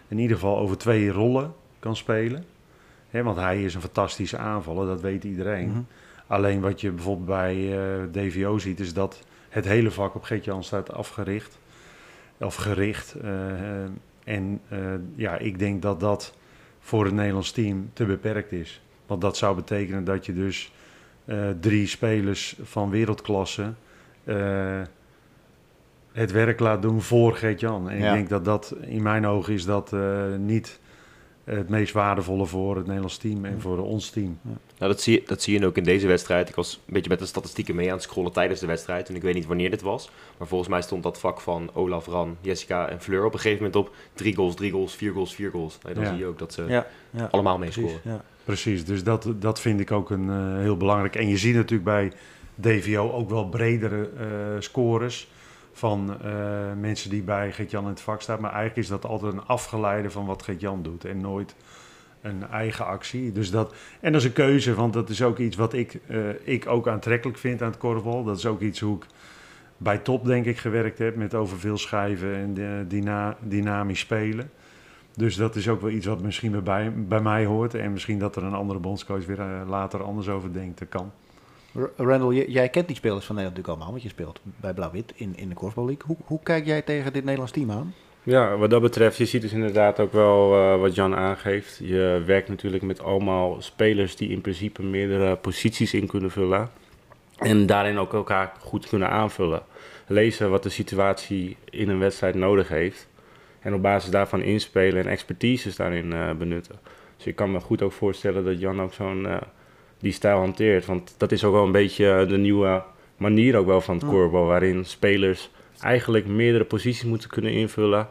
in 0.09 0.19
ieder 0.19 0.37
geval 0.37 0.59
over 0.59 0.79
twee 0.79 1.11
rollen 1.11 1.55
kan 1.79 1.97
spelen. 1.97 2.45
Hè, 3.11 3.23
want 3.23 3.37
hij 3.37 3.63
is 3.65 3.75
een 3.75 3.81
fantastische 3.81 4.39
aanvaller, 4.39 4.87
dat 4.87 5.01
weet 5.01 5.25
iedereen. 5.25 5.69
Mhm. 5.69 5.81
Alleen 6.27 6.61
wat 6.61 6.81
je 6.81 6.91
bijvoorbeeld 6.91 7.27
bij 7.27 7.79
eh, 7.79 8.03
DVO 8.13 8.59
ziet, 8.59 8.81
is 8.81 8.93
dat 8.93 9.23
het 9.49 9.65
hele 9.65 9.91
vak 9.91 10.15
op 10.15 10.23
Geert-Jan 10.23 10.65
staat 10.65 10.93
afgericht. 10.93 11.59
Of 12.39 12.55
gericht. 12.55 13.15
eh, 13.15 13.83
eh, 13.83 13.91
en 14.25 14.61
ja, 15.15 15.39
ik 15.39 15.59
denk 15.59 15.83
dat 15.83 16.01
dat 16.01 16.35
voor 16.81 17.05
het 17.05 17.15
Nederlands 17.15 17.53
team 17.53 17.91
te 17.93 18.05
beperkt 18.05 18.53
is. 18.53 18.81
Want 19.07 19.21
dat 19.21 19.37
zou 19.37 19.57
betekenen 19.57 20.05
dat 20.05 20.27
je 20.27 20.35
dus 20.35 20.73
drie 21.61 21.87
spelers 21.87 22.57
van 22.63 22.91
wereldklasse 22.91 23.73
het 26.13 26.33
werk 26.33 26.61
laat 26.61 26.83
doen 26.83 27.03
voor 27.03 27.35
Geert-Jan. 27.37 27.91
En 27.91 27.99
Ja. 27.99 28.07
ik 28.07 28.13
denk 28.15 28.29
dat 28.29 28.45
dat, 28.45 28.75
in 28.81 29.03
mijn 29.03 29.27
ogen, 29.27 29.53
is 29.55 29.65
dat 29.65 29.93
niet 30.39 30.81
het 31.55 31.69
meest 31.69 31.93
waardevolle 31.93 32.47
voor 32.47 32.77
het 32.77 32.85
Nederlands 32.87 33.17
team 33.17 33.45
en 33.45 33.61
voor 33.61 33.79
ons 33.79 34.11
team. 34.11 34.39
Nou, 34.43 34.93
dat 34.93 35.01
zie, 35.01 35.13
je, 35.21 35.23
dat 35.27 35.43
zie 35.43 35.59
je 35.61 35.67
ook 35.67 35.77
in 35.77 35.83
deze 35.85 36.07
wedstrijd. 36.07 36.49
Ik 36.49 36.55
was 36.55 36.81
een 36.87 36.93
beetje 36.93 37.11
met 37.11 37.19
de 37.19 37.27
statistieken 37.27 37.75
mee 37.75 37.87
aan 37.87 37.93
het 37.95 38.03
scrollen 38.03 38.33
tijdens 38.33 38.61
de 38.61 38.67
wedstrijd. 38.67 39.09
En 39.09 39.15
ik 39.15 39.23
weet 39.23 39.35
niet 39.35 39.47
wanneer 39.47 39.71
dit 39.71 39.83
was. 39.83 40.11
Maar 40.39 40.47
volgens 40.49 40.71
mij 40.71 40.83
stond 40.83 41.03
dat 41.03 41.21
vak 41.21 41.41
van 41.41 41.71
Olaf, 41.73 42.07
Ran, 42.07 42.37
Jessica 42.41 42.89
en 42.89 43.01
Fleur 43.01 43.25
op 43.25 43.33
een 43.33 43.39
gegeven 43.41 43.65
moment 43.65 43.87
op 43.87 43.95
drie 44.15 44.35
goals, 44.35 44.55
drie 44.55 44.71
goals, 44.71 44.95
vier 44.97 45.13
goals, 45.13 45.35
vier 45.35 45.51
goals. 45.51 45.79
Nou, 45.83 45.95
dan 45.95 46.05
Ja. 46.05 46.09
zie 46.11 46.19
je 46.19 46.27
ook 46.27 46.39
dat 46.39 46.53
ze 46.53 46.65
Ja, 46.69 46.87
ja. 47.11 47.29
allemaal 47.31 47.59
Precies. 47.59 47.77
meescoren. 47.77 48.01
Ja. 48.05 48.25
Precies, 48.45 48.85
dus 48.85 49.05
dat, 49.05 49.29
dat 49.39 49.61
vind 49.61 49.81
ik 49.81 49.91
ook 49.93 50.11
een, 50.11 50.31
eh, 50.31 50.59
heel 50.59 50.77
belangrijk. 50.77 51.17
En 51.17 51.29
je 51.29 51.37
ziet 51.37 51.55
natuurlijk 51.55 51.85
bij 51.85 52.13
DVO 52.61 53.11
ook 53.13 53.31
wel 53.31 53.49
bredere 53.49 54.09
eh 54.19 54.27
scores 54.59 55.29
van 55.77 56.23
eh, 56.23 56.33
mensen 56.81 57.11
die 57.11 57.23
bij 57.23 57.53
Geert-Jan 57.53 57.83
in 57.83 57.89
het 57.89 58.01
vak 58.01 58.21
staan. 58.21 58.41
Maar 58.41 58.53
eigenlijk 58.53 58.81
is 58.81 58.89
dat 58.89 59.05
altijd 59.05 59.33
een 59.33 59.47
afgeleide 59.47 60.11
van 60.11 60.27
wat 60.27 60.43
Geert-Jan 60.43 60.83
doet 60.83 61.05
en 61.05 61.21
nooit 61.21 61.55
een 62.21 62.49
eigen 62.51 62.87
actie. 62.87 63.33
Dus 63.33 63.51
dat, 63.51 63.75
en 64.01 64.13
dat 64.13 64.21
is 64.21 64.27
een 64.27 64.33
keuze, 64.33 64.75
want 64.75 64.93
dat 64.93 65.09
is 65.09 65.23
ook 65.23 65.39
iets 65.39 65.57
wat 65.57 65.73
ik, 65.73 66.01
eh, 66.07 66.19
ik 66.43 66.67
ook 66.67 66.89
aantrekkelijk 66.89 67.39
vind 67.39 67.63
aan 67.63 67.71
het 67.71 67.79
korfbal. 67.79 68.25
Dat 68.25 68.37
is 68.37 68.47
ook 68.47 68.61
iets 68.61 68.81
hoe 68.81 68.97
ik 68.97 69.07
bij 69.77 69.99
top 69.99 70.25
denk 70.25 70.47
ik 70.47 70.59
gewerkt 70.59 70.99
heb 70.99 71.17
met 71.17 71.35
over 71.35 71.59
veel 71.59 71.79
schijven 71.79 72.35
en 72.35 72.55
dyna- 72.89 73.37
dynamisch 73.41 74.01
spelen. 74.01 74.51
Dus 75.15 75.37
dat 75.37 75.57
is 75.57 75.69
ook 75.69 75.81
wel 75.81 75.91
iets 75.91 76.07
wat 76.07 76.23
misschien 76.23 76.63
bij, 76.65 76.93
bij 76.95 77.21
mij 77.21 77.45
hoort. 77.45 77.75
En 77.75 77.93
misschien 77.93 78.19
dat 78.19 78.37
er 78.37 78.43
een 78.43 78.55
andere 78.55 78.79
bondscoach 78.79 79.27
weer 79.27 79.45
later 79.67 80.03
anders 80.03 80.29
over 80.29 80.53
denkt. 80.53 80.79
Dat 80.79 80.89
kan. 80.89 81.13
Randall, 81.97 82.35
jij 82.35 82.69
kent 82.69 82.87
die 82.87 82.97
spelers 82.97 83.27
van 83.27 83.35
Nederland 83.35 83.57
natuurlijk 83.57 83.69
allemaal, 83.69 83.91
want 83.91 84.03
je 84.03 84.09
speelt 84.09 84.41
bij 84.61 84.75
Blauw-Wit 84.75 85.13
in, 85.17 85.37
in 85.37 85.49
de 85.49 85.55
Korfbal 85.55 85.87
League. 85.87 86.03
Hoe, 86.07 86.17
hoe 86.25 86.41
kijk 86.43 86.67
jij 86.67 86.83
tegen 86.83 87.13
dit 87.13 87.23
Nederlands 87.23 87.53
team 87.53 87.71
aan? 87.71 87.95
Ja, 88.23 88.57
wat 88.57 88.71
dat 88.71 88.81
betreft, 88.81 89.17
je 89.17 89.27
ziet 89.27 89.43
dus 89.43 89.53
inderdaad 89.53 90.01
ook 90.01 90.13
wel 90.13 90.55
eh, 90.55 90.81
wat 90.81 90.95
Jan 90.95 91.15
aangeeft. 91.15 91.81
Je 91.83 92.23
werkt 92.27 92.49
natuurlijk 92.49 92.83
met 92.83 93.03
allemaal 93.03 93.63
spelers 93.63 94.17
die 94.17 94.29
in 94.29 94.41
principe 94.41 94.83
meerdere 94.83 95.37
posities 95.37 95.95
in 95.95 96.07
kunnen 96.07 96.31
vullen. 96.31 96.71
En 97.37 97.67
daarin 97.67 97.99
ook 97.99 98.13
elkaar 98.13 98.53
goed 98.61 98.89
kunnen 98.89 99.11
aanvullen. 99.11 99.63
Lezen 100.07 100.51
wat 100.51 100.63
de 100.63 100.69
situatie 100.69 101.57
in 101.71 101.89
een 101.89 101.99
wedstrijd 101.99 102.35
nodig 102.35 102.69
heeft. 102.69 103.09
En 103.61 103.75
op 103.75 103.83
basis 103.83 104.11
daarvan 104.11 104.43
inspelen 104.43 105.05
en 105.05 105.11
expertises 105.11 105.77
daarin 105.77 106.13
eh, 106.13 106.33
benutten. 106.33 106.79
Dus 107.17 107.27
ik 107.27 107.37
kan 107.37 107.53
me 107.53 107.61
goed 107.61 107.83
ook 107.83 107.93
voorstellen 107.93 108.45
dat 108.45 108.61
Jan 108.61 108.83
ook 108.83 108.93
zo'n 108.93 109.27
eh, 109.27 109.37
die 110.01 110.13
stijl 110.13 110.39
hanteert. 110.39 110.87
Want 110.87 111.15
dat 111.17 111.33
is 111.33 111.45
ook 111.45 111.53
wel 111.53 111.65
een 111.65 111.73
beetje 111.73 112.27
de 112.29 112.37
nieuwe 112.37 112.83
manier 113.17 113.57
ook 113.57 113.67
wel 113.67 113.81
van 113.81 113.97
het 113.97 114.11
Ja. 114.11 114.29
Waarin 114.29 114.85
spelers 114.85 115.51
eigenlijk 115.81 116.27
meerdere 116.27 116.65
posities 116.65 117.05
moeten 117.05 117.29
kunnen 117.29 117.53
invullen. 117.53 118.09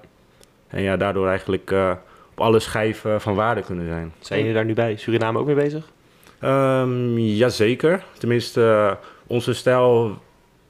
En 0.67 0.81
ja, 0.81 0.97
daardoor 0.97 1.27
eigenlijk 1.27 1.71
eh, 1.71 1.91
op 2.31 2.39
alle 2.39 2.59
schijven 2.59 3.21
van 3.21 3.35
waarde 3.35 3.61
kunnen 3.61 3.87
zijn. 3.87 4.13
Zijn 4.19 4.39
jullie 4.39 4.55
daar 4.55 4.65
nu 4.65 4.73
bij 4.73 4.95
Suriname 4.95 5.39
ook 5.39 5.45
mee 5.45 5.55
bezig? 5.55 5.91
Ehm 6.39 7.17
jazeker. 7.17 8.03
Tenminste, 8.17 8.61
eh, 8.61 9.07
onze 9.27 9.53
stijl... 9.53 10.17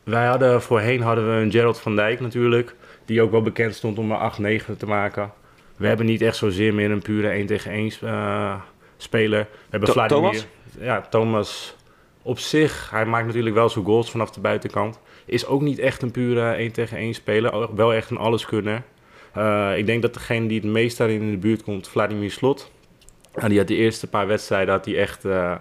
Wij 0.03 0.25
hadden 0.25 0.62
voorheen 0.62 1.01
hadden 1.01 1.29
we 1.29 1.41
een 1.41 1.51
Gerald 1.51 1.79
van 1.79 1.95
Dijk 1.95 2.19
natuurlijk. 2.19 2.75
Die 3.05 3.22
ook 3.22 3.31
wel 3.31 3.41
bekend 3.41 3.75
stond 3.75 3.98
om 3.98 4.12
een 4.12 4.62
8-9 4.62 4.77
te 4.77 4.86
maken. 4.86 5.31
We 5.77 5.88
hebben 5.88 6.05
niet 6.05 6.22
echt 6.22 6.36
zozeer 6.36 6.74
meer 6.74 6.91
een 6.91 7.01
pure 7.01 7.29
1 7.29 7.45
tegen 7.45 7.72
1 7.72 7.91
eh, 8.01 8.55
speler. 8.98 9.39
We 9.39 9.67
hebben 9.69 9.89
Vladimir. 9.89 10.22
Thomas? 10.22 10.48
Ja, 10.79 11.01
Thomas 11.01 11.75
op 12.22 12.39
zich. 12.39 12.89
Hij 12.91 13.05
maakt 13.05 13.25
natuurlijk 13.25 13.55
wel 13.55 13.70
zijn 13.70 13.86
goals 13.86 14.12
vanaf 14.12 14.32
de 14.32 14.39
buitenkant. 14.39 15.00
Is 15.25 15.46
ook 15.46 15.62
niet 15.62 15.79
echt 15.79 16.01
een 16.01 16.12
pure 16.12 16.51
1 16.51 16.72
tegen 16.72 16.98
1 16.98 17.13
speler. 17.13 17.75
Wel 17.75 17.94
echt 17.94 18.10
een 18.10 18.17
alleskunner. 18.17 18.84
Eh 19.34 19.77
ik 19.77 19.86
denk 19.86 20.01
dat 20.01 20.13
degene 20.13 20.48
die 20.48 20.60
het 20.60 20.70
meest 20.70 20.98
daarin 20.98 21.22
in 21.22 21.32
de 21.32 21.38
buurt 21.38 21.63
komt, 21.63 21.88
Vladimir 21.88 22.32
Slot. 22.32 22.72
Ja, 23.36 23.48
die 23.48 23.58
had 23.58 23.67
de 23.67 23.75
eerste 23.75 24.08
paar 24.08 24.27
wedstrijden 24.27 24.74
had 24.74 24.86
hij 24.86 24.98
echt, 24.98 25.25
eh, 25.25 25.51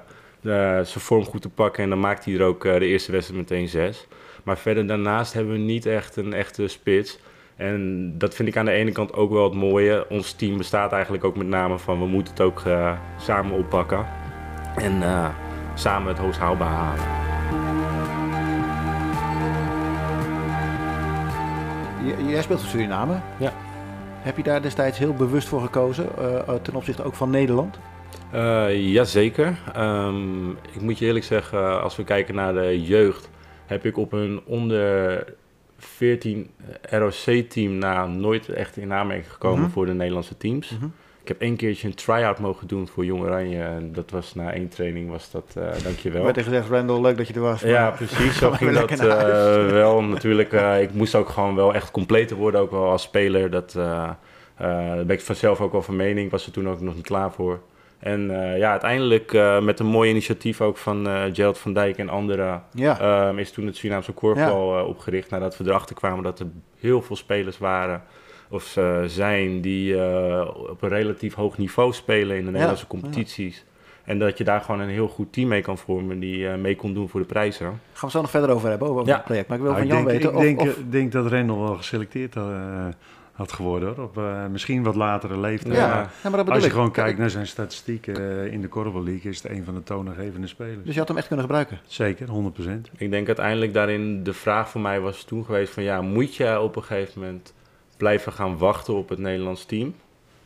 uh, 0.42 0.52
zijn 0.62 0.84
vorm 0.86 1.24
goed 1.24 1.42
te 1.42 1.48
pakken. 1.48 1.82
En 1.82 1.88
dan 1.88 2.00
maakt 2.00 2.24
hij 2.24 2.34
er 2.34 2.42
ook 2.42 2.62
de 2.62 2.86
eerste 2.86 3.12
wedstrijd 3.12 3.40
meteen 3.40 3.68
zes. 3.68 4.06
Maar 4.42 4.58
verder 4.58 4.86
daarnaast 4.86 5.32
hebben 5.32 5.52
we 5.52 5.58
niet 5.58 5.86
echt 5.86 6.16
een 6.16 6.32
echte 6.32 6.68
spits. 6.68 7.18
En 7.56 8.12
dat 8.18 8.34
vind 8.34 8.48
ik 8.48 8.56
aan 8.56 8.64
de 8.64 8.70
ene 8.70 8.92
kant 8.92 9.12
ook 9.12 9.30
wel 9.30 9.44
het 9.44 9.54
mooie. 9.54 10.06
Ons 10.08 10.32
team 10.32 10.56
bestaat 10.56 10.92
eigenlijk 10.92 11.24
ook 11.24 11.36
met 11.36 11.46
name 11.46 11.78
van 11.78 11.98
we 11.98 12.06
moeten 12.06 12.32
het 12.32 12.42
ook 12.42 12.62
samen 13.18 13.56
oppakken. 13.56 14.23
En 14.76 15.02
samen 15.74 16.08
het 16.08 16.18
hoogst 16.18 16.40
haalbaar 16.40 16.68
halen. 16.68 17.22
Jij 22.28 22.42
speelt 22.42 22.60
voor 22.60 22.68
Suriname. 22.68 23.20
Ja. 23.38 23.52
Heb 24.24 24.36
je 24.36 24.42
daar 24.42 24.62
destijds 24.62 24.98
heel 24.98 25.14
bewust 25.14 25.48
voor 25.48 25.60
gekozen 25.60 26.08
uh, 26.18 26.54
ten 26.62 26.74
opzichte 26.74 27.02
ook 27.02 27.14
van 27.14 27.30
Nederland? 27.30 27.78
Uh, 28.34 28.92
Jazeker. 28.92 29.58
Um, 29.76 30.50
ik 30.50 30.80
moet 30.80 30.98
je 30.98 31.06
eerlijk 31.06 31.24
zeggen, 31.24 31.82
als 31.82 31.96
we 31.96 32.04
kijken 32.04 32.34
naar 32.34 32.54
de 32.54 32.82
jeugd, 32.82 33.30
heb 33.66 33.84
ik 33.84 33.96
op 33.96 34.12
een 34.12 34.40
onder 34.44 35.24
14 35.78 36.50
ROC-team 36.90 37.72
na 37.78 38.06
nooit 38.06 38.48
echt 38.48 38.76
in 38.76 38.92
aanmerking 38.92 39.32
gekomen 39.32 39.60
mhm. 39.60 39.70
voor 39.70 39.86
de 39.86 39.94
Nederlandse 39.94 40.36
teams. 40.36 40.70
Mhm. 40.70 40.86
Ik 41.24 41.30
heb 41.30 41.40
één 41.40 41.56
keertje 41.56 41.88
een 41.88 41.94
try-out 41.94 42.38
mogen 42.38 42.66
doen 42.66 42.88
voor 42.88 43.04
Jong 43.04 43.22
Oranje. 43.22 43.90
Dat 43.92 44.10
was 44.10 44.34
na 44.34 44.52
één 44.52 44.68
training, 44.68 45.10
was 45.10 45.30
dat, 45.30 45.54
uh, 45.58 45.64
dankjewel. 45.82 46.18
Er 46.18 46.24
werd 46.24 46.36
er 46.36 46.42
gezegd, 46.42 46.68
Randall, 46.68 47.00
leuk 47.00 47.16
dat 47.16 47.28
je 47.28 47.34
er 47.34 47.40
was. 47.40 47.60
Ja, 47.60 47.90
precies. 47.90 48.38
Zo 48.38 48.50
ging 48.50 48.72
dat 48.72 48.90
uh, 48.90 49.70
wel. 49.70 50.02
Natuurlijk, 50.02 50.52
uh, 50.52 50.82
ik 50.82 50.92
moest 50.92 51.14
ook 51.14 51.28
gewoon 51.28 51.54
wel 51.54 51.74
echt 51.74 51.90
completer 51.90 52.36
worden, 52.36 52.60
ook 52.60 52.70
wel 52.70 52.90
als 52.90 53.02
speler. 53.02 53.50
Dat 53.50 53.76
ben 55.06 55.10
ik 55.10 55.20
vanzelf 55.20 55.60
ook 55.60 55.72
wel 55.72 55.82
van 55.82 55.96
mening. 55.96 56.24
Ik 56.26 56.30
was 56.30 56.46
er 56.46 56.52
toen 56.52 56.68
ook 56.68 56.80
nog 56.80 56.94
niet 56.94 57.06
klaar 57.06 57.32
voor. 57.32 57.60
En 57.98 58.30
ja, 58.56 58.70
uiteindelijk 58.70 59.32
met 59.62 59.80
een 59.80 59.86
mooi 59.86 60.10
initiatief 60.10 60.60
ook 60.60 60.76
van 60.76 61.06
Gerald 61.32 61.58
van 61.58 61.72
Dijk 61.72 61.98
en 61.98 62.08
anderen... 62.08 62.62
Ja. 62.72 63.30
is 63.36 63.52
toen 63.52 63.66
het 63.66 63.76
Surinaamse 63.76 64.12
korfbal 64.12 64.86
opgericht. 64.86 65.30
Nadat 65.30 65.56
we 65.56 65.64
erachter 65.64 65.94
kwamen 65.94 66.24
dat 66.24 66.40
er 66.40 66.46
heel 66.78 67.02
veel 67.02 67.16
spelers 67.16 67.58
waren 67.58 68.02
of 68.54 68.76
uh, 68.76 69.02
zijn 69.06 69.60
die 69.60 69.94
uh, 69.94 70.48
op 70.70 70.82
een 70.82 70.88
relatief 70.88 71.34
hoog 71.34 71.58
niveau 71.58 71.92
spelen 71.92 72.36
in 72.36 72.44
de 72.44 72.50
Nederlandse 72.50 72.86
competities. 72.86 73.64
En 74.04 74.18
dat 74.18 74.38
je 74.38 74.44
daar 74.44 74.60
gewoon 74.60 74.80
een 74.80 74.88
heel 74.88 75.08
goed 75.08 75.32
team 75.32 75.48
mee 75.48 75.62
kan 75.62 75.78
vormen 75.78 76.18
die 76.18 76.38
uh, 76.38 76.54
mee 76.54 76.76
kon 76.76 76.94
doen 76.94 77.08
voor 77.08 77.20
de 77.20 77.26
prijzen. 77.26 77.66
Gaan 77.66 77.80
we 78.08 78.10
zo 78.10 78.20
nog 78.20 78.30
verder 78.30 78.50
over 78.50 78.68
hebben, 78.68 78.88
over 78.88 79.12
het 79.12 79.24
project. 79.24 79.48
Maar 79.48 79.56
ik 79.56 79.62
wil 79.62 79.72
nou, 79.72 79.86
van 79.86 79.96
jou 79.96 80.06
weten 80.06 80.28
ik 80.30 80.36
of... 80.36 80.42
Denk, 80.42 80.60
of... 80.60 80.78
denk 80.88 81.12
dat 81.12 81.26
Rendel 81.26 81.60
wel 81.60 81.76
geselecteerd 81.76 82.34
had 83.32 83.52
geworden 83.52 83.94
hoor. 83.94 84.04
Op 84.04 84.20
misschien 84.50 84.82
wat 84.82 84.94
latere 84.94 85.38
leeftijd. 85.38 85.74
Ja, 85.74 86.10
maar 86.30 86.50
als 86.50 86.64
je 86.64 86.70
gewoon 86.70 86.90
kijkt 86.90 87.18
naar 87.18 87.30
zijn 87.30 87.46
statistieken 87.46 88.50
in 88.50 88.60
de 88.60 88.68
Korrel 88.68 89.04
League, 89.04 89.30
is 89.30 89.42
het 89.42 89.52
een 89.52 89.64
van 89.64 89.74
de 89.74 89.82
toonaangevende 89.82 90.46
spelers. 90.46 90.84
Dus 90.84 90.92
je 90.92 90.98
had 90.98 91.08
hem 91.08 91.16
echt 91.16 91.26
kunnen 91.26 91.44
gebruiken? 91.44 91.80
Zeker, 91.86 92.28
100%. 92.28 92.30
Ik 92.96 93.10
denk 93.10 93.26
uiteindelijk 93.26 93.72
daarin 93.72 94.22
de 94.22 94.32
vraag 94.32 94.68
voor 94.68 94.80
mij 94.80 95.00
was 95.00 95.24
toen 95.24 95.44
geweest 95.44 95.72
van 95.72 95.82
ja, 95.82 96.00
moet 96.00 96.34
je 96.34 96.60
op 96.60 96.76
een 96.76 96.82
gegeven 96.82 97.20
moment 97.20 97.52
blijven 97.96 98.32
gaan 98.32 98.58
wachten 98.58 98.94
op 98.94 99.08
het 99.08 99.18
Nederlands 99.18 99.64
team 99.64 99.94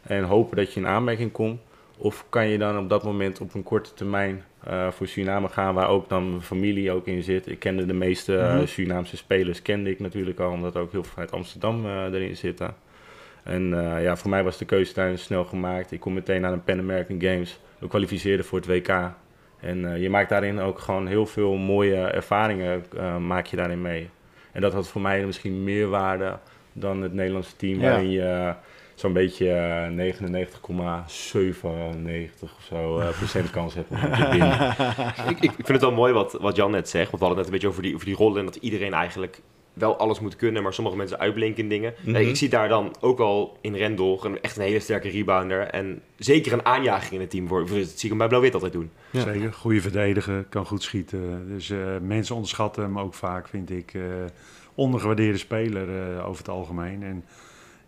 en 0.03 0.25
hopen 0.25 0.57
dat 0.57 0.73
je 0.73 0.81
in 0.81 0.87
aanmerking 0.87 1.33
komt? 1.33 1.61
Of 1.97 2.25
kan 2.29 2.49
je 2.49 2.59
dan 2.59 2.79
op 2.79 2.89
dat 2.89 3.03
moment 3.05 3.41
op 3.41 3.55
een 3.55 3.63
korte 3.63 3.95
termijn 3.95 4.45
uh, 4.69 4.91
voor 4.91 5.07
Suriname 5.07 5.49
gaan, 5.49 5.75
waar 5.75 5.89
ook 5.89 6.09
dan 6.09 6.31
mijn 6.31 6.43
familie 6.43 6.91
ook 6.91 7.07
in 7.07 7.23
zit? 7.23 7.47
Ik 7.47 7.59
kende 7.59 7.87
de 7.87 7.93
meeste 7.93 8.33
uh, 8.33 8.67
Surinaamse 8.67 9.17
spelers, 9.17 9.63
kende 9.63 9.91
ik 9.91 10.01
natuurlijk 10.01 10.39
al, 10.41 10.51
omdat 10.51 10.77
ook 10.77 10.93
heel 10.93 11.05
veel 11.05 11.19
uit 11.19 11.33
Amsterdam 11.33 11.87
uh, 11.87 12.03
erin 12.03 12.37
zitten. 12.37 12.75
En 13.43 13.69
ja, 14.01 14.17
voor 14.17 14.31
mij 14.31 14.45
was 14.45 14.59
de 14.59 14.65
keuze 14.65 14.95
daarin 14.95 15.19
snel 15.19 15.45
gemaakt. 15.45 15.93
Ik 15.93 16.01
kom 16.01 16.13
meteen 16.13 16.41
naar 16.41 16.53
de 16.53 16.59
Pan 16.59 16.79
American 16.79 17.21
Games. 17.21 17.61
We 17.79 17.89
kwalificeerden 17.89 18.45
voor 18.45 18.59
het 18.59 18.67
WK. 18.67 19.13
En 19.61 20.01
je 20.01 20.11
maakt 20.11 20.29
daarin 20.29 20.59
ook 20.61 20.79
gewoon 20.79 21.07
heel 21.07 21.27
veel 21.27 21.55
mooie 21.55 21.97
ervaringen 21.97 22.85
maak 23.27 23.47
je 23.47 23.57
daarin 23.57 23.83
mee. 23.83 24.09
En 24.53 24.61
dat 24.61 24.73
had 24.73 24.89
voor 24.89 25.01
mij 25.01 25.27
misschien 25.27 25.65
meer 25.65 25.89
waarde 25.89 26.39
dan 26.73 27.03
het 27.03 27.13
Nederlandse 27.13 27.57
team, 27.57 27.81
waarin 27.81 28.11
je 28.11 28.23
eh, 28.23 28.51
zo'n 28.95 29.13
beetje 29.13 29.89
99,97 29.91 30.61
eh, 30.63 32.29
of 32.43 32.67
zo 32.69 32.99
uh, 33.01 33.09
procent 33.09 33.51
kans 33.51 33.75
hebt 33.75 33.91
om 33.91 33.97
te 33.97 34.29
winnen. 34.39 34.71
ik, 35.29 35.41
ik, 35.41 35.53
vind 35.55 35.69
het 35.69 35.81
wel 35.81 35.93
mooi 35.93 36.13
wat, 36.13 36.33
wat 36.41 36.57
Jan 36.57 36.71
net 36.71 36.89
zegt, 36.89 37.11
want 37.11 37.23
we 37.23 37.27
hadden 37.27 37.37
net 37.37 37.47
een 37.47 37.53
beetje 37.53 37.69
over 37.69 37.83
die, 37.83 37.95
over 37.95 38.07
die 38.07 38.17
rollen 38.17 38.39
en 38.39 38.45
dat 38.45 38.57
iedereen 38.57 38.95
eigenlijk 38.95 39.41
wel 39.73 39.97
alles 39.97 40.21
moet 40.21 40.37
kunnen, 40.37 40.63
maar 40.63 40.75
sommige 40.75 40.97
mensen 40.97 41.19
uitblinken 41.19 41.63
in 41.63 41.69
dingen. 41.69 41.95
Mhm. 42.01 42.17
Ik 42.17 42.37
zie 42.37 42.49
daar 42.49 42.69
dan 42.69 42.95
ook 43.01 43.19
al 43.19 43.59
in 43.61 43.75
Rendel 43.75 44.39
echt 44.41 44.57
een 44.57 44.63
hele 44.63 44.81
sterke 44.81 45.09
rebounder 45.09 45.61
en 45.61 46.03
zeker 46.17 46.53
een 46.53 46.65
aanjaging 46.65 47.13
in 47.13 47.21
het 47.21 47.31
team 47.31 47.49
voor. 47.49 47.61
Dat 47.61 47.69
zie 47.71 47.85
ik 48.03 48.09
hem 48.09 48.19
bij 48.19 48.29
Blauw-Wit 48.29 48.55
altijd 48.55 48.73
doen. 48.73 48.91
Zeker, 49.13 49.53
goede 49.53 49.81
verdediger, 49.81 50.45
kan 50.49 50.67
goed 50.67 50.83
schieten. 50.83 51.49
Dus 51.49 51.73
mensen 52.03 52.35
onderschatten 52.35 52.83
hem 52.83 52.99
ook 52.99 53.15
vaak, 53.15 53.49
vind 53.49 53.71
ik 53.71 53.95
ondergewaardeerde 54.79 55.39
speler 55.39 55.89
uh, 55.89 56.29
over 56.29 56.39
het 56.39 56.49
algemeen. 56.49 57.03
En 57.03 57.25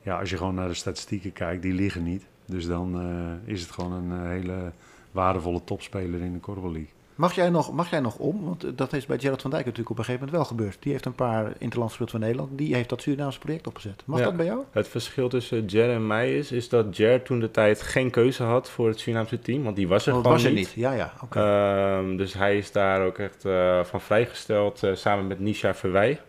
ja, 0.03 0.19
als 0.19 0.31
je 0.31 0.37
gewoon 0.37 0.55
naar 0.55 0.69
de 0.69 0.75
statistieken 0.75 1.33
kijkt, 1.33 1.63
die 1.63 1.73
liggen 1.73 2.03
niet. 2.03 2.27
Dus 2.47 2.67
dan 2.67 3.07
uh, 3.07 3.53
is 3.53 3.61
het 3.63 3.71
gewoon 3.71 3.93
een 3.93 4.23
uh, 4.23 4.29
hele 4.29 4.73
waardevolle 5.11 5.65
topspeler 5.65 6.21
in 6.21 6.33
de 6.33 6.39
Korrel 6.39 6.73
League. 6.73 6.91
Mag 7.15 7.35
jij, 7.35 7.51
nog, 7.51 7.73
mag 7.73 7.91
jij 7.91 8.01
nog 8.01 8.17
om? 8.17 8.45
Want 8.45 8.79
dat 8.79 8.93
is 8.93 9.07
bij 9.07 9.19
Gerard 9.19 9.43
van 9.43 9.51
Dijk 9.51 9.65
natuurlijk 9.65 9.91
op 9.91 9.99
een 9.99 10.05
gegeven 10.05 10.27
moment 10.27 10.49
wel 10.49 10.57
gebeurd. 10.57 10.83
Die 10.83 10.93
heeft 10.93 11.05
een 11.05 11.15
paar 11.15 11.53
interlands 11.59 11.95
gespeeld 11.95 12.11
van 12.11 12.21
Nederland. 12.21 12.59
Die 12.59 12.75
heeft 12.75 12.89
dat 12.89 13.03
Surinaamse 13.03 13.39
project 13.39 13.67
opgezet. 13.67 14.03
Mag 14.05 14.21
dat 14.21 14.37
bij 14.37 14.47
jou? 14.47 14.61
Het 14.71 14.89
verschil 14.89 15.29
tussen 15.29 15.65
Jer 15.65 15.91
en 15.91 16.07
mij 16.07 16.37
is, 16.37 16.53
is 16.53 16.69
dat 16.69 16.97
Jer 16.97 17.23
toen 17.23 17.41
de 17.41 17.51
tijd 17.51 17.83
geen 17.83 18.11
keuze 18.11 18.43
had 18.43 18.71
voor 18.71 18.89
het 18.89 18.99
Surinaamse 18.99 19.39
team. 19.39 19.63
Want 19.63 19.77
die 19.77 19.89
was 19.89 20.07
er 20.07 20.13
oh, 20.13 20.19
gewoon 20.19 20.33
was 20.33 20.45
er 20.45 20.53
niet. 20.53 20.73
Ja, 20.73 20.93
ja. 20.93 21.13
Okay. 21.23 22.03
Uh, 22.03 22.17
dus 22.17 22.35
hij 22.35 22.59
is 22.59 22.73
daar 22.73 23.07
ook 23.07 23.19
echt 23.19 23.45
uh, 23.45 23.85
van 23.85 24.01
vrijgesteld 24.01 24.83
uh, 24.83 24.95
samen 24.95 25.27
met 25.27 25.41
Nisha 25.41 25.75
Verwij. 25.75 26.21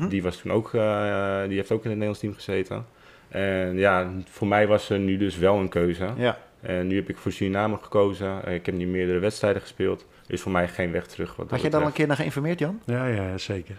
Mhm. 0.00 0.08
Die, 0.08 0.22
was 0.22 0.36
toen 0.36 0.52
ook, 0.52 0.72
uh, 0.72 1.42
die 1.48 1.56
heeft 1.56 1.72
ook 1.72 1.84
in 1.84 1.90
het 1.90 1.98
Nederlands 1.98 2.20
team 2.20 2.34
gezeten. 2.34 2.86
En 3.28 3.76
ja, 3.76 4.10
voor 4.28 4.46
mij 4.46 4.66
was 4.66 4.90
er 4.90 4.98
nu 4.98 5.16
dus 5.16 5.36
wel 5.36 5.56
een 5.56 5.68
keuze. 5.68 6.08
Ja. 6.16 6.38
En 6.60 6.86
nu 6.86 6.96
heb 6.96 7.08
ik 7.08 7.16
voor 7.16 7.32
Suriname 7.32 7.78
gekozen. 7.82 8.52
Ik 8.52 8.66
heb 8.66 8.74
nu 8.74 8.86
meerdere 8.86 9.18
wedstrijden 9.18 9.62
gespeeld. 9.62 10.06
Is 10.26 10.40
voor 10.40 10.52
mij 10.52 10.68
geen 10.68 10.92
weg 10.92 11.06
terug. 11.06 11.36
Wat 11.36 11.50
Had 11.50 11.60
je 11.60 11.70
daar 11.70 11.80
al 11.80 11.86
een 11.86 11.92
keer 11.92 12.06
naar 12.06 12.16
geïnformeerd, 12.16 12.58
Jan? 12.58 12.80
Ja, 12.84 13.06
ja 13.06 13.38
zeker. 13.38 13.76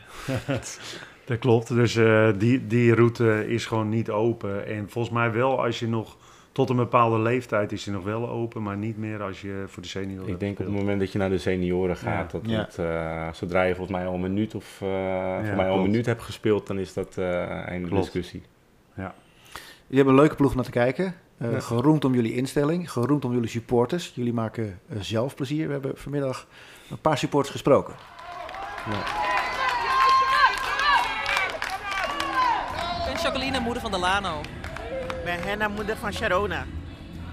dat 1.25 1.39
klopt. 1.39 1.67
Dus 1.67 1.95
uh, 1.95 2.29
die, 2.38 2.67
die 2.67 2.93
route 2.93 3.45
is 3.48 3.65
gewoon 3.65 3.89
niet 3.89 4.10
open. 4.10 4.67
En 4.67 4.89
volgens 4.89 5.13
mij 5.13 5.31
wel 5.31 5.63
als 5.63 5.79
je 5.79 5.88
nog 5.88 6.17
tot 6.55 6.69
een 6.69 6.75
bepaalde 6.75 7.19
leeftijd 7.19 7.71
is 7.71 7.85
hij 7.85 7.93
nog 7.93 8.03
wel 8.03 8.29
open, 8.29 8.63
maar 8.63 8.77
niet 8.77 8.97
meer 8.97 9.24
als 9.24 9.41
je 9.41 9.63
voor 9.67 9.81
de 9.81 9.89
senioren. 9.89 10.27
Ik 10.27 10.39
denk 10.39 10.59
op 10.59 10.65
het 10.65 10.75
moment 10.75 11.00
dat 11.00 11.12
je 11.12 11.17
naar 11.17 11.29
de 11.29 11.38
senioren 11.38 11.97
gaat, 11.97 12.31
dat 12.31 12.41
Het, 12.45 12.77
uh, 12.79 13.27
zodra 13.33 13.63
je 13.63 13.75
volgens 13.75 13.97
mij 13.97 14.07
al 14.07 14.13
een 14.13 14.21
minuut 14.21 14.55
of 14.55 14.79
uh, 14.83 14.89
voor 15.45 15.55
mij 15.55 15.69
al 15.69 15.77
een 15.77 15.81
minuut 15.81 16.05
hebt 16.05 16.21
gespeeld, 16.21 16.67
dan 16.67 16.79
is 16.79 16.93
dat 16.93 17.15
uh, 17.19 17.67
einde 17.67 17.89
discussie. 17.89 18.43
Ja. 18.93 19.15
Jullie 19.88 19.95
hebben 19.95 20.13
een 20.13 20.19
leuke 20.19 20.35
ploeg 20.35 20.55
naar 20.55 20.63
te 20.63 20.71
kijken. 20.71 21.15
Uh, 21.38 21.62
geroemd 21.62 22.05
om 22.05 22.13
jullie 22.13 22.33
instelling, 22.33 22.91
geroemd 22.91 23.25
om 23.25 23.33
jullie 23.33 23.50
supporters. 23.50 24.12
Jullie 24.15 24.33
maken 24.33 24.79
zelf 25.00 25.35
plezier. 25.35 25.67
We 25.67 25.74
hebben 25.74 25.91
vanmiddag 25.95 26.47
een 26.89 27.01
paar 27.01 27.17
supporters 27.17 27.51
gesproken. 27.51 27.93
Ja. 28.89 29.00
Ik 33.00 33.13
ben 33.13 33.21
Jacqueline, 33.21 33.59
moeder 33.59 33.81
van 33.81 33.91
Delano 33.91 34.41
ben 35.25 35.44
Henna, 35.44 35.67
moeder 35.67 35.98
van 35.98 36.13
Sharona. 36.13 36.65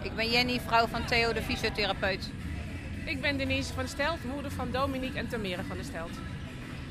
Ik 0.03 0.15
ben 0.15 0.31
Jenny, 0.31 0.61
vrouw 0.67 0.87
van 0.87 1.05
Theo, 1.05 1.33
de 1.33 1.43
fysiotherapeut. 1.43 2.31
Ik 3.05 3.21
ben 3.21 3.39
Denise 3.39 3.73
van 3.73 3.89
Stelt, 3.89 4.25
moeder 4.25 4.51
van 4.51 4.69
Dominique 4.71 5.19
en 5.19 5.29
Tamere 5.29 5.63
van 5.69 5.77
de 5.77 5.83
Stelt. 5.83 6.11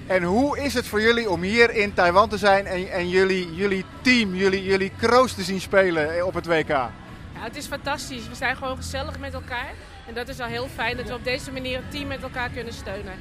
En 0.08 0.24
hoe 0.24 0.60
is 0.60 0.74
het 0.74 0.88
voor 0.88 1.02
jullie 1.02 1.30
om 1.30 1.42
hier 1.42 1.70
in 1.76 1.94
Taiwan 1.94 2.30
te 2.30 2.38
zijn 2.38 2.66
en, 2.66 2.92
en 2.92 3.10
jullie, 3.10 3.56
jullie 3.56 3.86
team, 4.02 4.36
jullie, 4.36 4.64
jullie 4.64 4.92
kroos 4.98 5.34
te 5.34 5.44
zien 5.44 5.62
spelen 5.62 6.26
op 6.26 6.34
het 6.34 6.46
WK? 6.46 6.68
Ja, 6.68 6.92
het 7.34 7.56
is 7.56 7.66
fantastisch. 7.66 8.28
We 8.28 8.36
zijn 8.36 8.56
gewoon 8.56 8.76
gezellig 8.76 9.20
met 9.20 9.34
elkaar. 9.34 9.72
En 10.08 10.14
dat 10.14 10.28
is 10.28 10.40
al 10.40 10.48
heel 10.48 10.68
fijn 10.76 10.98
dat 10.98 11.08
we 11.08 11.14
op 11.14 11.24
deze 11.24 11.52
manier 11.52 11.78
het 11.78 11.92
team 11.92 12.08
met 12.08 12.24
elkaar 12.24 12.50
kunnen 12.50 12.74
steunen. 12.74 13.14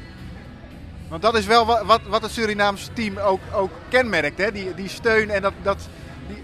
Want 1.09 1.23
dat 1.23 1.37
is 1.37 1.47
wel 1.47 1.67
wat, 1.67 2.03
wat 2.03 2.23
het 2.23 2.31
Surinaamse 2.31 2.93
team 2.93 3.19
ook, 3.19 3.41
ook 3.53 3.71
kenmerkt, 3.89 4.39
hè? 4.39 4.53
Die, 4.53 4.75
die 4.75 4.89
steun 4.89 5.31
en 5.31 5.43
dat, 5.43 5.53
dat, 5.63 5.89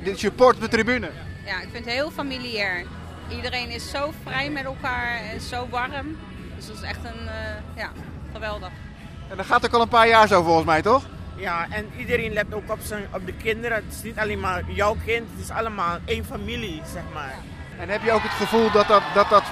die 0.02 0.16
support 0.16 0.55
op 0.55 0.61
de 0.61 0.69
tribune. 0.69 1.11
Ja, 1.45 1.61
ik 1.61 1.69
vind 1.73 1.85
het 1.85 1.95
heel 1.95 2.11
familiair. 2.11 2.85
Iedereen 3.28 3.71
is 3.71 3.90
zo 3.90 4.12
vrij 4.25 4.50
met 4.50 4.64
elkaar 4.64 5.21
en 5.33 5.40
zo 5.40 5.69
warm. 5.71 6.16
Dus 6.57 6.66
dat 6.66 6.76
is 6.76 6.83
echt 6.83 7.05
een, 7.05 7.25
uh, 7.25 7.76
ja, 7.76 7.90
geweldig. 8.33 8.71
En 9.31 9.37
dat 9.37 9.47
gaat 9.47 9.64
ook 9.64 9.73
al 9.73 9.81
een 9.81 9.88
paar 9.88 10.09
jaar 10.09 10.28
zo 10.28 10.43
volgens 10.43 10.66
mij, 10.66 10.83
toch? 10.83 11.02
Ja, 11.37 11.66
en 11.71 11.90
iedereen 11.99 12.33
let 12.33 12.55
ook 12.55 12.71
op, 12.71 12.78
zijn, 12.83 13.05
op 13.14 13.26
de 13.26 13.33
kinderen. 13.33 13.76
Het 13.76 13.95
is 13.95 14.02
niet 14.02 14.19
alleen 14.19 14.40
maar 14.40 14.62
jouw 14.66 14.97
kind, 15.05 15.31
het 15.31 15.40
is 15.40 15.50
allemaal 15.50 15.99
één 16.05 16.25
familie, 16.25 16.83
zeg 16.93 17.02
maar. 17.14 17.35
En 17.78 17.88
heb 17.88 18.02
je 18.02 18.12
ook 18.12 18.23
het 18.23 18.31
gevoel 18.31 18.71
dat 18.71 18.88
dat, 18.88 19.02
dat, 19.14 19.31
dat 19.31 19.45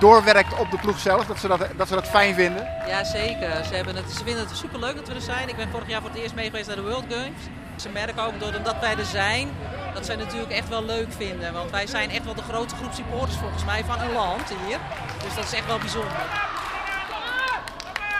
doorwerkt 0.00 0.58
op 0.58 0.70
de 0.70 0.78
ploeg 0.78 0.98
zelf? 0.98 1.26
Dat 1.26 1.38
ze 1.38 1.48
dat, 1.48 1.66
dat, 1.76 1.88
ze 1.88 1.94
dat 1.94 2.08
fijn 2.08 2.34
vinden? 2.34 2.66
Ja, 2.86 3.04
zeker. 3.04 3.64
Ze, 3.64 3.74
hebben 3.74 3.96
het, 3.96 4.10
ze 4.10 4.24
vinden 4.24 4.46
het 4.46 4.56
superleuk 4.56 4.96
dat 4.96 5.08
we 5.08 5.14
er 5.14 5.20
zijn. 5.20 5.48
Ik 5.48 5.56
ben 5.56 5.68
vorig 5.70 5.88
jaar 5.88 6.00
voor 6.00 6.10
het 6.10 6.18
eerst 6.18 6.34
mee 6.34 6.50
geweest 6.50 6.66
naar 6.66 6.76
de 6.76 6.82
World 6.82 7.04
Games. 7.08 7.42
Ze 7.76 7.88
merken 7.88 8.22
ook 8.22 8.40
doordat 8.40 8.80
wij 8.80 8.96
er 8.96 9.04
zijn, 9.04 9.48
dat 9.94 10.06
zij 10.06 10.16
natuurlijk 10.16 10.52
echt 10.52 10.68
wel 10.68 10.84
leuk 10.84 11.12
vinden. 11.12 11.52
Want 11.52 11.70
wij 11.70 11.86
zijn 11.86 12.10
echt 12.10 12.24
wel 12.24 12.34
de 12.34 12.42
grootste 12.42 12.78
groep 12.78 12.92
supporters 12.92 13.36
volgens 13.36 13.64
mij 13.64 13.84
van 13.84 14.00
een 14.00 14.12
land 14.12 14.48
hier. 14.66 14.78
Dus 15.24 15.34
dat 15.34 15.44
is 15.44 15.52
echt 15.52 15.66
wel 15.66 15.78
bijzonder. 15.78 16.52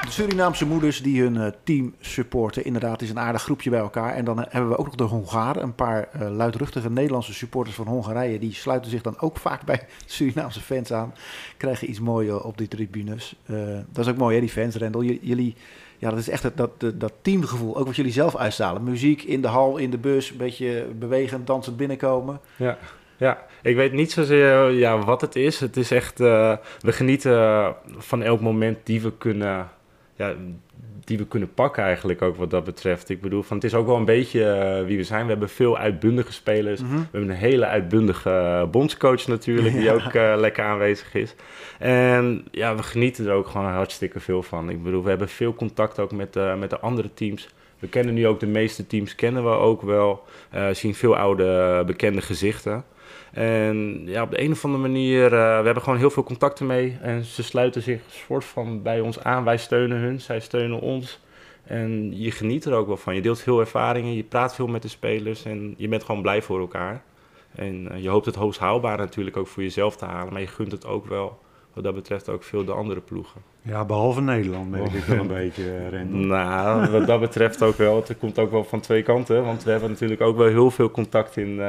De 0.05 0.11
Surinaamse 0.11 0.67
moeders 0.67 1.03
die 1.03 1.23
hun 1.23 1.37
eh, 1.37 1.53
team 1.63 1.95
supporten. 2.01 2.65
Inderdaad, 2.65 3.03
is 3.03 3.11
een 3.11 3.19
aardig 3.19 3.43
groepje 3.43 3.71
bij 3.71 3.79
elkaar. 3.79 4.15
En 4.15 4.25
dan 4.25 4.43
eh, 4.43 4.53
hebben 4.53 4.71
we 4.71 4.79
ook 4.79 4.87
nog 4.87 4.95
de 4.95 5.05
Hongaren. 5.05 5.63
Een 5.63 5.75
paar 5.75 6.09
eh, 6.13 6.31
luidruchtige 6.31 6.91
Nederlandse 6.91 7.35
supporters 7.35 7.77
van 7.77 7.87
Hongarije. 7.87 8.39
Die 8.39 8.55
sluiten 8.55 8.91
zich 8.91 9.03
dan 9.03 9.21
ook 9.21 9.37
vaak 9.47 9.65
bij 9.65 9.87
Surinaamse 10.07 10.61
fans 10.61 10.93
aan. 10.93 11.15
Krijgen 11.57 11.91
iets 11.91 12.01
moois 12.01 12.31
op 12.31 12.59
die 12.59 12.69
tribunes. 12.69 13.37
Dat 13.93 14.07
is 14.07 14.13
ook 14.13 14.17
mooi, 14.17 14.35
hè, 14.35 14.41
die 14.41 14.51
fans, 14.51 14.75
Rendel. 14.75 15.03
Jullie, 15.03 15.57
ja, 16.05 16.11
dat 16.11 16.19
is 16.19 16.29
echt 16.29 16.57
dat, 16.57 16.71
dat, 16.95 17.13
teamgevoel. 17.23 17.77
Ook 17.77 17.87
wat 17.87 17.97
jullie 17.97 18.13
zelf 18.13 18.37
uitstralen. 18.37 18.83
Muziek 18.83 19.23
in 19.23 19.43
de 19.43 19.49
hal, 19.49 19.77
in 19.77 19.91
de 19.91 19.99
bus. 19.99 20.31
Een 20.31 20.37
beetje 20.37 20.87
bewegend, 20.99 21.47
dansend 21.47 21.77
binnenkomen. 21.77 22.41
Ja, 22.57 22.79
ja, 23.17 23.47
ik 23.63 23.77
weet 23.77 23.93
niet 23.93 24.13
zozeer 24.13 24.71
ja, 24.71 24.99
wat 24.99 25.21
het 25.21 25.37
is. 25.37 25.61
Het 25.61 25.77
is 25.77 25.91
echt, 25.91 26.21
eh, 26.21 26.57
we 26.81 26.93
genieten 26.93 27.75
van 27.97 28.23
elk 28.23 28.41
moment 28.41 28.79
die 28.83 29.01
we 29.01 29.13
kunnen, 29.13 29.69
ja, 30.17 30.35
die 31.05 31.19
we 31.19 31.27
kunnen 31.27 31.55
pakken 31.55 31.83
eigenlijk 31.83 32.23
ook 32.23 32.37
wat 32.37 32.51
dat 32.51 32.65
betreft. 32.65 33.09
Ik 33.09 33.21
bedoel, 33.21 33.43
van, 33.43 33.57
het 33.57 33.65
is 33.67 33.75
ook 33.75 33.87
wel 33.87 33.97
een 33.97 34.05
beetje 34.05 34.45
eh, 34.45 34.85
wie 34.87 34.97
we 34.97 35.05
zijn. 35.05 35.25
We 35.25 35.31
hebben 35.31 35.49
veel 35.49 35.79
uitbundige 35.79 36.33
spelers. 36.33 36.81
Mhm. 36.81 36.93
We 36.97 37.07
hebben 37.11 37.31
een 37.31 37.37
hele 37.37 37.67
uitbundige 37.67 38.31
eh, 38.31 38.65
bondscoach 38.71 39.27
natuurlijk, 39.27 39.75
die 39.75 39.83
Ja. 39.83 39.93
ook 39.93 40.13
eh, 40.15 40.35
lekker 40.37 40.65
aanwezig 40.65 41.15
is. 41.15 41.35
En 41.79 42.45
ja, 42.51 42.75
we 42.77 42.83
genieten 42.83 43.27
er 43.27 43.33
ook 43.33 43.47
gewoon 43.47 43.67
hartstikke 43.67 44.21
veel 44.21 44.43
van. 44.43 44.71
Ik 44.71 44.83
bedoel, 44.83 45.03
we 45.03 45.09
hebben 45.09 45.29
veel 45.29 45.55
contact 45.55 45.99
ook 45.99 46.13
met, 46.13 46.37
eh, 46.37 46.55
met 46.59 46.71
de 46.71 46.79
andere 46.81 47.11
teams. 47.15 47.49
We 47.79 47.89
kennen 47.89 48.15
nu 48.15 48.27
ook 48.27 48.41
de 48.41 48.47
meeste 48.47 48.87
teams, 48.87 49.15
kennen 49.15 49.45
we 49.45 49.51
ook 49.51 49.83
wel. 49.83 50.25
Zien 50.73 50.95
veel 50.95 51.17
oude 51.17 51.83
bekende 51.87 52.21
gezichten. 52.21 52.85
En 53.35 54.03
ja, 54.07 54.23
op 54.23 54.31
de 54.31 54.41
een 54.41 54.53
of 54.53 54.65
andere 54.65 54.83
manier, 54.83 55.25
eh, 55.25 55.31
we 55.59 55.65
hebben 55.65 55.83
gewoon 55.83 55.99
heel 55.99 56.11
veel 56.11 56.23
contacten 56.23 56.67
mee. 56.67 56.97
En 57.01 57.25
ze 57.25 57.43
sluiten 57.43 57.83
zich 57.83 58.01
soort 58.09 58.45
van 58.45 58.83
bij 58.83 59.01
ons 59.01 59.23
aan. 59.23 59.45
Wij 59.45 59.57
steunen 59.57 59.99
hun, 59.99 60.21
zij 60.21 60.41
steunen 60.41 60.81
ons. 60.81 61.21
En 61.65 62.19
je 62.19 62.31
geniet 62.31 62.65
er 62.65 62.75
ook 62.75 62.87
wel 62.87 62.97
van. 62.97 63.15
Je 63.15 63.23
deelt 63.23 63.41
veel 63.41 63.61
ervaringen, 63.61 64.15
je 64.15 64.23
praat 64.23 64.55
veel 64.55 64.67
met 64.67 64.83
de 64.83 64.89
spelers 64.89 65.45
en 65.45 65.75
je 65.77 65.89
bent 65.89 66.05
gewoon 66.05 66.23
blij 66.23 66.43
voor 66.43 66.61
elkaar. 66.61 67.03
En 67.55 67.91
eh, 67.91 68.03
je 68.03 68.09
hoopt 68.09 68.27
het 68.27 68.35
hoogst 68.35 68.61
haalbaar 68.61 68.99
natuurlijk 68.99 69.37
ook 69.37 69.47
voor 69.47 69.63
jezelf 69.63 69.97
te 69.97 70.05
halen. 70.05 70.33
Maar 70.33 70.43
je 70.43 70.47
gunt 70.47 70.73
het 70.73 70.87
ook 70.87 71.07
wel, 71.07 71.39
wat 71.73 71.85
dat 71.85 71.95
betreft, 71.95 72.29
ook 72.29 72.43
veel 72.43 72.65
de 72.65 72.73
andere 72.73 73.01
ploegen. 73.01 73.41
Ja, 73.63 73.85
behalve 73.85 74.21
Nederland 74.21 74.71
merk 74.71 74.93
ik 74.93 75.05
wel 75.05 75.19
een 75.19 75.27
beetje, 75.43 75.71
eh, 75.71 75.89
Rendel. 75.89 76.19
Nou, 76.19 76.91
wat 76.91 77.07
dat 77.07 77.21
betreft 77.21 77.63
ook 77.63 77.77
wel. 77.77 77.97
Het 77.97 78.19
komt 78.19 78.39
ook 78.39 78.51
wel 78.51 78.65
van 78.65 78.81
twee 78.81 79.03
kanten. 79.03 79.45
Want 79.45 79.65
we 79.65 79.71
hebben 79.71 79.91
natuurlijk 79.91 80.21
ook 80.21 80.37
wel 80.37 80.49
heel 80.49 80.71
veel 80.71 80.91
contact 80.91 81.37
in, 81.37 81.61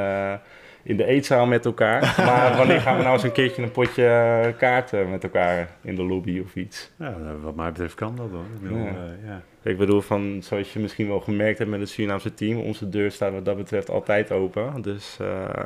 in 0.86 0.98
de 0.98 1.06
eetzaal 1.06 1.46
met 1.46 1.66
elkaar. 1.66 2.14
Maar 2.18 2.56
wanneer 2.58 2.82
gaan 2.82 2.98
we 2.98 3.02
nou 3.04 3.14
eens 3.14 3.24
een 3.24 3.32
keertje 3.32 3.62
een 3.64 3.72
potje 3.72 4.06
eh, 4.08 4.58
kaarten 4.58 5.10
met 5.10 5.24
elkaar 5.24 5.70
in 5.82 5.96
de 5.96 6.04
lobby 6.04 6.40
of 6.46 6.56
iets? 6.56 6.92
Ja, 6.98 7.10
nou, 7.18 7.38
wat 7.42 7.56
mij 7.56 7.70
betreft 7.72 7.96
kan 7.96 8.16
dat 8.16 8.30
hoor. 8.32 8.44
Ik 8.56 8.62
bedoel, 8.62 8.78
Ja. 8.78 8.88
eh, 8.88 9.28
ja. 9.28 9.42
Ik 9.64 9.78
bedoel, 9.78 10.02
van, 10.02 10.38
zoals 10.44 10.74
je 10.74 10.80
misschien 10.80 11.08
wel 11.08 11.20
gemerkt 11.20 11.58
hebt 11.58 11.70
met 11.70 11.80
het 11.80 11.90
Surinaamse 11.90 12.34
team, 12.34 12.60
onze 12.60 12.90
deur 12.90 13.12
staat 13.12 13.32
wat 13.34 13.46
dat 13.46 13.58
betreft 13.58 13.90
altijd 13.90 14.32
open. 14.32 14.82
Dus 14.82 15.18
eh, 15.22 15.66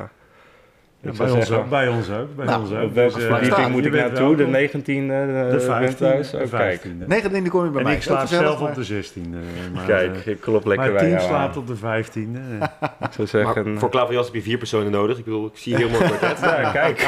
Ja, 1.02 1.12
bij, 1.16 1.30
ons 1.30 1.50
ook, 1.52 1.68
bij 1.68 1.88
ons 1.88 2.10
ook. 2.10 2.36
Bij 2.36 2.46
Nou, 2.46 2.60
ons 2.60 2.70
op 2.70 2.76
ook. 2.78 2.92
welke 2.94 3.14
Dus, 3.14 3.24
eh, 3.24 3.30
verdieping 3.30 3.52
staat. 3.60 3.70
moet 3.70 3.84
ik 3.84 3.92
naartoe? 3.92 4.36
De 4.36 4.46
welkom. 4.50 4.52
19e? 4.52 5.50
De 5.50 5.60
15e. 5.60 5.94
thuis? 5.96 6.30
De 6.30 6.36
Oh, 6.36 6.50
kijk. 6.50 6.80
15e. 6.80 7.06
19 7.06 7.48
kom 7.48 7.64
je 7.64 7.70
bij 7.70 7.80
En 7.80 7.86
mij. 7.86 7.94
ik 7.96 8.02
sla 8.02 8.14
Ook 8.14 8.20
gezellig, 8.20 8.46
zelf 8.46 8.60
maar- 8.60 8.68
op 8.68 8.74
de 8.74 8.84
16e. 8.84 9.38
Maar, 9.74 9.84
Kijk, 9.86 10.16
eh, 10.16 10.26
ik 10.32 10.40
klop 10.40 10.64
lekker 10.66 10.92
mijn 10.92 10.92
bij 10.92 11.02
team 11.02 11.12
jou 11.22 11.28
slaat 11.28 11.56
op 11.56 11.66
de 11.66 11.76
15e. 11.76 12.38
eh. 12.60 12.88
Ik 13.06 13.12
zou 13.12 13.26
zeggen... 13.28 13.70
Maar 13.70 13.80
voor 13.80 13.88
Klaverjas 13.90 14.24
heb 14.26 14.34
je 14.34 14.42
vier 14.42 14.58
personen 14.58 14.90
nodig. 14.92 15.18
Ik 15.18 15.24
bedoel, 15.24 15.46
ik 15.46 15.56
zie 15.56 15.76
heel 15.76 15.88
mooi 15.88 16.04
kwartet. 16.04 16.40
Ja, 16.50 16.70
kijk. 16.70 17.00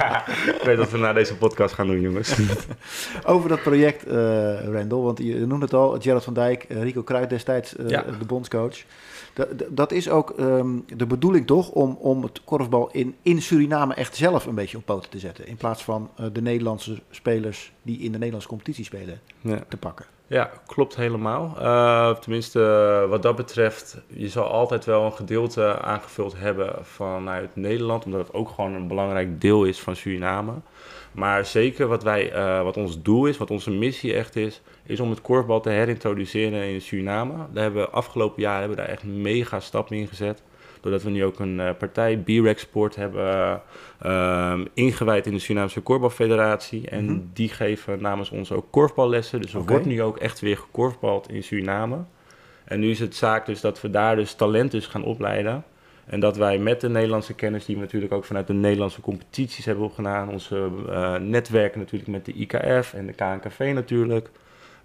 ik 0.58 0.62
weet 0.64 0.76
dat 0.76 0.90
we 0.90 0.98
naar 0.98 1.14
deze 1.14 1.36
podcast 1.36 1.74
gaan 1.74 1.86
doen, 1.86 2.00
jongens. 2.00 2.36
Over 3.26 3.48
dat 3.48 3.62
project, 3.62 4.06
eh 4.06 4.14
Rendel, 4.70 5.02
want 5.02 5.18
je 5.18 5.46
noemde 5.46 5.64
het 5.64 5.74
al, 5.74 5.96
Gerard 6.00 6.24
van 6.24 6.34
Dijk, 6.34 6.62
eh, 6.68 6.82
Rico 6.82 7.02
Kruid 7.02 7.30
destijds, 7.30 7.76
eh, 7.76 7.88
Ja. 7.88 8.04
de 8.18 8.24
bondscoach. 8.26 8.76
Dat, 9.34 9.48
dat 9.68 9.92
is 9.92 10.10
ook 10.10 10.30
ehm, 10.30 10.66
de 10.96 11.06
bedoeling 11.06 11.46
toch 11.46 11.68
om, 11.70 11.96
om 12.00 12.22
het 12.22 12.40
korfbal 12.44 12.88
in, 12.92 13.14
in 13.34 13.42
Suriname 13.42 13.94
echt 13.94 14.16
zelf 14.16 14.46
een 14.46 14.54
beetje 14.54 14.76
op 14.76 14.84
poten 14.84 15.10
te 15.10 15.18
zetten. 15.18 15.46
In 15.46 15.56
plaats 15.56 15.82
van 15.84 16.10
eh, 16.16 16.26
de 16.32 16.42
Nederlandse 16.42 17.02
spelers 17.10 17.72
die 17.82 17.98
in 17.98 18.08
de 18.12 18.16
Nederlandse 18.18 18.48
competitie 18.48 18.84
spelen 18.84 19.20
Ja. 19.40 19.58
te 19.68 19.76
pakken. 19.76 20.06
Ja, 20.26 20.50
klopt 20.66 20.96
helemaal. 20.96 21.56
Eh, 21.60 22.10
tenminste, 22.14 22.60
eh, 23.02 23.10
wat 23.10 23.22
dat 23.22 23.36
betreft, 23.36 23.98
je 24.06 24.28
zal 24.28 24.44
altijd 24.44 24.84
wel 24.84 25.04
een 25.04 25.12
gedeelte 25.12 25.78
aangevuld 25.80 26.34
hebben 26.38 26.74
vanuit 26.82 27.56
Nederland, 27.56 28.04
omdat 28.04 28.20
het 28.26 28.34
ook 28.34 28.48
gewoon 28.48 28.72
een 28.74 28.88
belangrijk 28.88 29.40
deel 29.40 29.64
is 29.64 29.80
van 29.80 29.96
Suriname. 29.96 30.52
Maar 31.12 31.46
zeker 31.46 31.86
wat, 31.86 32.02
wij, 32.02 32.32
eh, 32.32 32.62
wat 32.62 32.76
ons 32.76 33.02
doel 33.02 33.26
is, 33.26 33.36
wat 33.36 33.50
onze 33.50 33.70
missie 33.70 34.14
echt 34.14 34.36
is, 34.36 34.60
is 34.86 35.00
om 35.00 35.10
het 35.10 35.20
korfbal 35.20 35.60
te 35.60 35.70
herintroduceren 35.70 36.62
in 36.68 36.80
Suriname. 36.80 37.34
Daar 37.52 37.62
hebben 37.62 37.82
we 37.82 37.90
afgelopen 37.90 38.42
jaar 38.42 38.58
hebben 38.58 38.76
we 38.76 38.82
daar 38.82 38.92
echt 38.92 39.04
mega 39.04 39.60
stappen 39.60 39.96
in 39.96 40.06
gezet. 40.08 40.42
Doordat 40.84 41.02
we 41.02 41.10
nu 41.10 41.24
ook 41.24 41.38
een 41.38 41.60
eh, 41.60 41.70
partij, 41.78 42.16
B-Rec 42.18 42.58
Sport, 42.58 42.96
hebben 42.96 43.24
eh, 43.24 44.50
ehm, 44.50 44.64
ingewijd 44.74 45.26
in 45.26 45.32
de 45.32 45.38
Surinaamse 45.38 45.80
Korfbalfederatie. 45.80 46.88
En 46.88 47.04
Mhm. 47.04 47.18
die 47.32 47.48
geven 47.48 48.02
namens 48.02 48.30
ons 48.30 48.52
ook 48.52 48.66
korfballessen. 48.70 49.40
Dus 49.40 49.54
er 49.54 49.64
wordt 49.64 49.86
nu 49.86 50.02
ook 50.02 50.16
echt 50.18 50.40
weer 50.40 50.56
gekorfbald 50.56 51.30
in 51.30 51.42
Suriname. 51.42 51.96
En 52.64 52.80
nu 52.80 52.90
is 52.90 52.98
het 52.98 53.14
zaak 53.16 53.46
dus 53.46 53.60
dat 53.60 53.80
we 53.80 53.90
daar 53.90 54.16
dus 54.16 54.34
talent 54.34 54.70
dus 54.70 54.86
gaan 54.86 55.04
opleiden. 55.04 55.64
En 56.06 56.20
dat 56.20 56.36
wij 56.36 56.58
met 56.58 56.80
de 56.80 56.88
Nederlandse 56.88 57.34
kennis 57.34 57.64
die 57.64 57.74
we 57.76 57.80
natuurlijk 57.82 58.12
ook 58.12 58.24
vanuit 58.24 58.46
de 58.46 58.52
Nederlandse 58.52 59.00
competities 59.00 59.64
hebben 59.64 59.84
opgedaan. 59.84 60.28
Onze 60.28 60.70
eh, 60.88 61.14
netwerken 61.14 61.78
natuurlijk 61.80 62.10
met 62.10 62.24
de 62.24 62.32
IKF 62.32 62.92
en 62.94 63.06
de 63.06 63.12
KNKV 63.12 63.70
natuurlijk. 63.74 64.30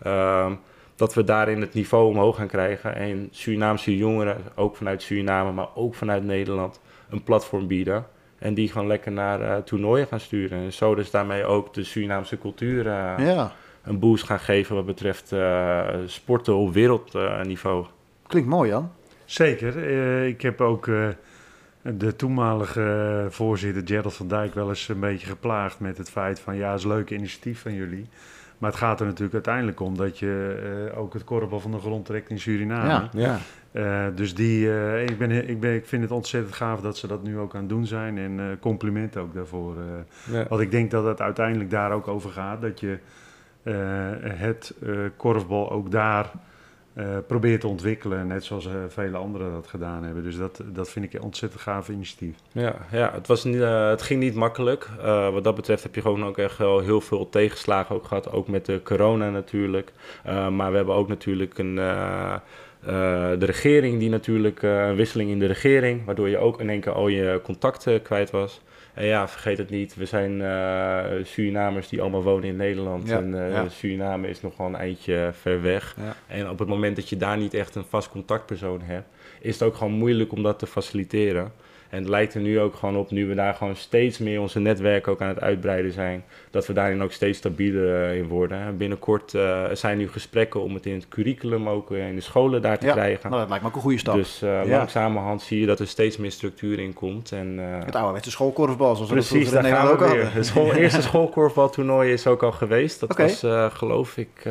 ehm, 0.03 0.53
dat 0.99 1.13
we 1.13 1.23
daarin 1.23 1.62
het 1.62 1.73
niveau 1.73 2.07
omhoog 2.07 2.35
gaan 2.35 2.47
krijgen. 2.47 2.95
En 2.95 3.27
Surinaamse 3.31 3.97
jongeren, 3.97 4.38
ook 4.55 4.75
vanuit 4.75 5.01
Suriname, 5.01 5.51
maar 5.51 5.67
ook 5.75 5.95
vanuit 5.95 6.23
Nederland, 6.23 6.79
een 7.09 7.23
platform 7.23 7.67
bieden. 7.67 8.05
En 8.39 8.53
die 8.53 8.71
gewoon 8.71 8.88
lekker 8.88 9.12
naar 9.12 9.41
eh, 9.41 9.57
toernooien 9.57 10.07
gaan 10.07 10.19
sturen. 10.19 10.59
En 10.59 10.73
zo 10.73 10.95
dus 10.95 11.12
daarmee 11.12 11.45
ook 11.45 11.73
de 11.73 11.83
Surinaamse 11.83 12.38
cultuur 12.38 12.88
eh, 12.88 13.13
Ja, 13.17 13.51
een 13.83 13.99
boost 13.99 14.23
gaan 14.23 14.39
geven 14.39 14.75
wat 14.75 14.85
betreft 14.85 15.31
eh, 15.31 15.88
sporten 16.05 16.55
op 16.55 16.73
wereldniveau. 16.73 17.85
klinkt 18.27 18.49
mooi 18.49 18.69
Jan. 18.69 18.91
Zeker. 19.25 19.88
Eh, 19.88 20.27
ik 20.27 20.41
heb 20.41 20.62
ook 20.62 20.88
eh, 20.88 21.07
de 21.81 22.15
toenmalige 22.15 23.27
voorzitter 23.29 23.81
Gerald 23.85 24.13
van 24.13 24.27
Dijk 24.27 24.53
wel 24.53 24.69
eens 24.69 24.88
een 24.88 24.99
beetje 24.99 25.27
geplaagd 25.27 25.79
met 25.79 25.97
het 25.97 26.09
feit 26.09 26.39
van 26.39 26.55
ja, 26.55 26.69
het 26.69 26.77
is 26.77 26.83
een 26.83 26.91
leuk 26.91 27.09
initiatief 27.09 27.62
van 27.62 27.73
jullie. 27.73 28.07
Maar 28.59 28.69
het 28.69 28.79
gaat 28.79 28.99
er 28.99 29.05
natuurlijk 29.05 29.33
uiteindelijk 29.33 29.79
om 29.79 29.97
dat 29.97 30.19
je 30.19 30.59
eh, 30.91 30.99
ook 30.99 31.13
het 31.13 31.23
korfbal 31.23 31.59
van 31.59 31.71
de 31.71 31.79
grond 31.79 32.05
trekt 32.05 32.29
in 32.29 32.39
Suriname. 32.39 32.89
ja, 32.89 33.09
ja. 33.11 33.37
Eh, 33.71 34.15
dus 34.15 34.35
die, 34.35 34.71
eh, 34.71 35.03
ik, 35.03 35.17
ben, 35.17 35.49
ik, 35.49 35.59
ben, 35.59 35.73
ik 35.75 35.85
vind 35.85 36.01
het 36.01 36.11
ontzettend 36.11 36.55
gaaf 36.55 36.81
dat 36.81 36.97
ze 36.97 37.07
dat 37.07 37.23
nu 37.23 37.37
ook 37.37 37.53
aan 37.55 37.59
het 37.59 37.69
doen 37.69 37.85
zijn. 37.85 38.17
En 38.17 38.57
compliment 38.59 39.17
ook 39.17 39.33
daarvoor. 39.33 39.75
Ja. 40.31 40.45
Want 40.49 40.61
ik 40.61 40.71
denk 40.71 40.91
dat 40.91 41.05
het 41.05 41.21
uiteindelijk 41.21 41.69
daar 41.69 41.91
ook 41.91 42.07
over 42.07 42.29
gaat. 42.29 42.61
Dat 42.61 42.79
je 42.79 42.97
het 44.23 44.73
korfbal 45.17 45.71
ook 45.71 45.91
daar 45.91 46.31
eh, 46.99 47.17
probeert 47.27 47.62
te 47.62 47.67
ontwikkelen. 47.67 48.27
Net 48.27 48.43
zoals 48.43 48.65
eh, 48.65 48.73
vele 48.88 49.17
anderen 49.17 49.51
dat 49.51 49.67
gedaan 49.67 50.03
hebben. 50.03 50.23
Dus 50.23 50.38
dat, 50.38 50.62
dat 50.65 50.89
vind 50.89 51.05
ik 51.05 51.13
een 51.13 51.21
ontzettend 51.21 51.62
gaaf 51.62 51.89
initiatief. 51.89 52.35
Ja, 52.51 52.75
ja 52.91 53.12
het, 53.13 53.27
was 53.27 53.43
niet, 53.43 53.62
eh, 53.62 53.89
het 53.89 54.01
ging 54.01 54.19
niet 54.19 54.35
makkelijk. 54.35 54.89
Wat 55.31 55.43
dat 55.43 55.55
betreft 55.55 55.83
heb 55.83 55.95
je 55.95 56.01
gewoon 56.01 56.25
ook 56.25 56.38
echt 56.38 56.57
wel 56.57 56.79
heel 56.79 57.01
veel 57.01 57.29
tegenslagen 57.29 57.95
ook 57.95 58.05
gehad. 58.05 58.31
Ook 58.31 58.47
met 58.47 58.65
de 58.65 58.81
corona 58.83 59.29
natuurlijk. 59.29 59.91
Maar 60.23 60.69
we 60.69 60.75
hebben 60.75 60.95
ook 60.95 61.07
natuurlijk 61.07 61.57
een, 61.57 61.75
de 63.39 63.45
regering 63.45 63.99
die 63.99 64.09
natuurlijk 64.09 64.62
een 64.62 64.95
wisseling 64.95 65.29
in 65.29 65.39
de 65.39 65.45
regering. 65.45 66.05
Waardoor 66.05 66.29
je 66.29 66.38
ook 66.38 66.59
in 66.59 66.69
één 66.69 66.79
keer 66.79 66.93
al 66.93 67.07
je 67.07 67.39
contacten 67.43 68.01
kwijt 68.01 68.31
was. 68.31 68.62
En 68.99 69.05
ja, 69.05 69.27
vergeet 69.27 69.57
het 69.57 69.69
niet. 69.69 69.95
We 69.95 70.05
zijn 70.05 70.41
eh, 70.41 71.25
Surinamers 71.25 71.89
die 71.89 72.01
allemaal 72.01 72.23
wonen 72.23 72.49
in 72.49 72.55
Nederland. 72.55 73.07
Ja, 73.07 73.17
en 73.17 73.35
ja. 73.35 73.69
Suriname 73.69 74.27
is 74.29 74.41
nog 74.41 74.57
wel 74.57 74.67
een 74.67 74.75
eindje 74.75 75.29
ver 75.33 75.62
weg. 75.62 75.95
Ja. 75.97 76.15
En 76.27 76.49
op 76.49 76.59
het 76.59 76.67
moment 76.67 76.95
dat 76.95 77.09
je 77.09 77.17
daar 77.17 77.38
niet 77.38 77.53
echt 77.53 77.75
een 77.75 77.85
vast 77.89 78.09
contactpersoon 78.09 78.81
hebt, 78.81 79.07
is 79.41 79.53
het 79.53 79.63
ook 79.63 79.75
gewoon 79.75 79.93
moeilijk 79.93 80.31
om 80.31 80.43
dat 80.43 80.59
te 80.59 80.67
faciliteren. 80.67 81.51
En 81.89 81.99
het 81.99 82.08
lijkt 82.10 82.34
er 82.34 82.41
nu 82.41 82.60
ook 82.60 82.75
gewoon 82.75 82.97
op, 82.97 83.12
nu 83.12 83.28
we 83.28 83.34
daar 83.36 83.54
gewoon 83.54 83.75
steeds 83.75 84.17
meer 84.17 84.41
onze 84.41 84.60
netwerk 84.60 85.08
ook 85.08 85.21
aan 85.21 85.28
het 85.28 85.41
uitbreiden 85.41 85.91
zijn, 85.91 86.23
dat 86.49 86.67
we 86.67 86.73
daarin 86.73 87.02
ook 87.04 87.12
steeds 87.12 87.38
stabieler 87.38 88.04
eh, 88.10 88.17
in 88.17 88.28
worden. 88.28 88.58
En 88.58 88.78
binnenkort 88.78 89.34
eh, 89.34 89.63
zijn 89.73 89.97
nu 89.97 90.10
gesprekken 90.10 90.62
om 90.62 90.73
het 90.73 90.86
in 90.86 90.93
het 90.93 91.08
curriculum 91.08 91.69
ook 91.69 91.91
eh, 91.91 92.08
in 92.08 92.15
de 92.15 92.21
scholen 92.21 92.62
daar 92.62 92.78
te 92.80 92.86
Ja, 92.86 92.91
krijgen. 92.91 93.30
Nou, 93.30 93.41
dat 93.41 93.49
lijkt 93.49 93.63
me 93.63 93.69
ook 93.69 93.75
een 93.75 93.82
goede 93.82 93.97
stap. 93.97 94.15
Dus 94.15 94.41
eh, 94.41 94.49
Ja. 94.49 94.78
langzamerhand 94.78 95.41
zie 95.41 95.60
je 95.60 95.65
dat 95.65 95.80
er 95.80 95.88
steeds 95.88 96.17
meer 96.17 96.32
structuur 96.32 96.80
in 96.80 96.93
komt. 96.93 97.32
En, 97.32 97.60
eh, 97.60 97.86
het 97.86 97.95
ouderwetse 97.95 98.32
schoolkorfbal, 98.32 98.95
zoals 98.95 99.10
we 99.10 99.15
dat 99.15 99.28
Precies, 99.28 99.52
in 99.52 99.62
daar 99.63 99.91
ook 99.91 99.99
weer. 99.99 100.08
hadden. 100.08 100.32
Het 100.32 100.45
school, 100.45 100.73
eerste 100.84 101.02
schoolkorfbaltoernooi 101.02 102.12
is 102.12 102.28
ook 102.28 102.43
al 102.43 102.52
geweest. 102.52 102.99
Dat 102.99 103.17
was 103.17 103.45
geloof 103.73 104.17
ik 104.17 104.45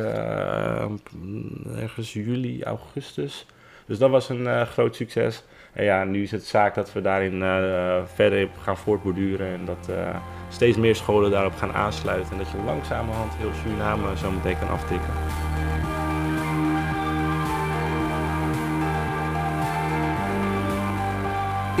ergens 1.75 2.13
juli, 2.13 2.63
augustus. 2.63 3.45
Dus 3.85 3.97
dat 3.97 4.09
was 4.09 4.29
een 4.29 4.65
groot 4.67 4.95
succes. 4.95 5.43
Ja, 5.75 6.03
nu 6.03 6.23
is 6.23 6.31
het 6.31 6.45
zaak 6.45 6.75
dat 6.75 6.93
we 6.93 7.01
daarin 7.01 7.43
eh, 7.43 7.97
verder 8.13 8.47
gaan 8.61 8.77
voortborduren. 8.77 9.47
En 9.47 9.65
dat, 9.65 9.89
eh, 9.89 10.15
steeds 10.49 10.77
meer 10.77 10.95
scholen 10.95 11.31
daarop 11.31 11.55
gaan 11.55 11.73
aansluiten. 11.73 12.31
En 12.31 12.37
dat 12.37 12.49
je 12.51 12.57
langzamerhand 12.65 13.33
heel 13.37 13.51
Suriname 13.63 14.17
zo 14.17 14.31
meteen 14.31 14.59
kan 14.59 14.69
aftikken. 14.69 15.09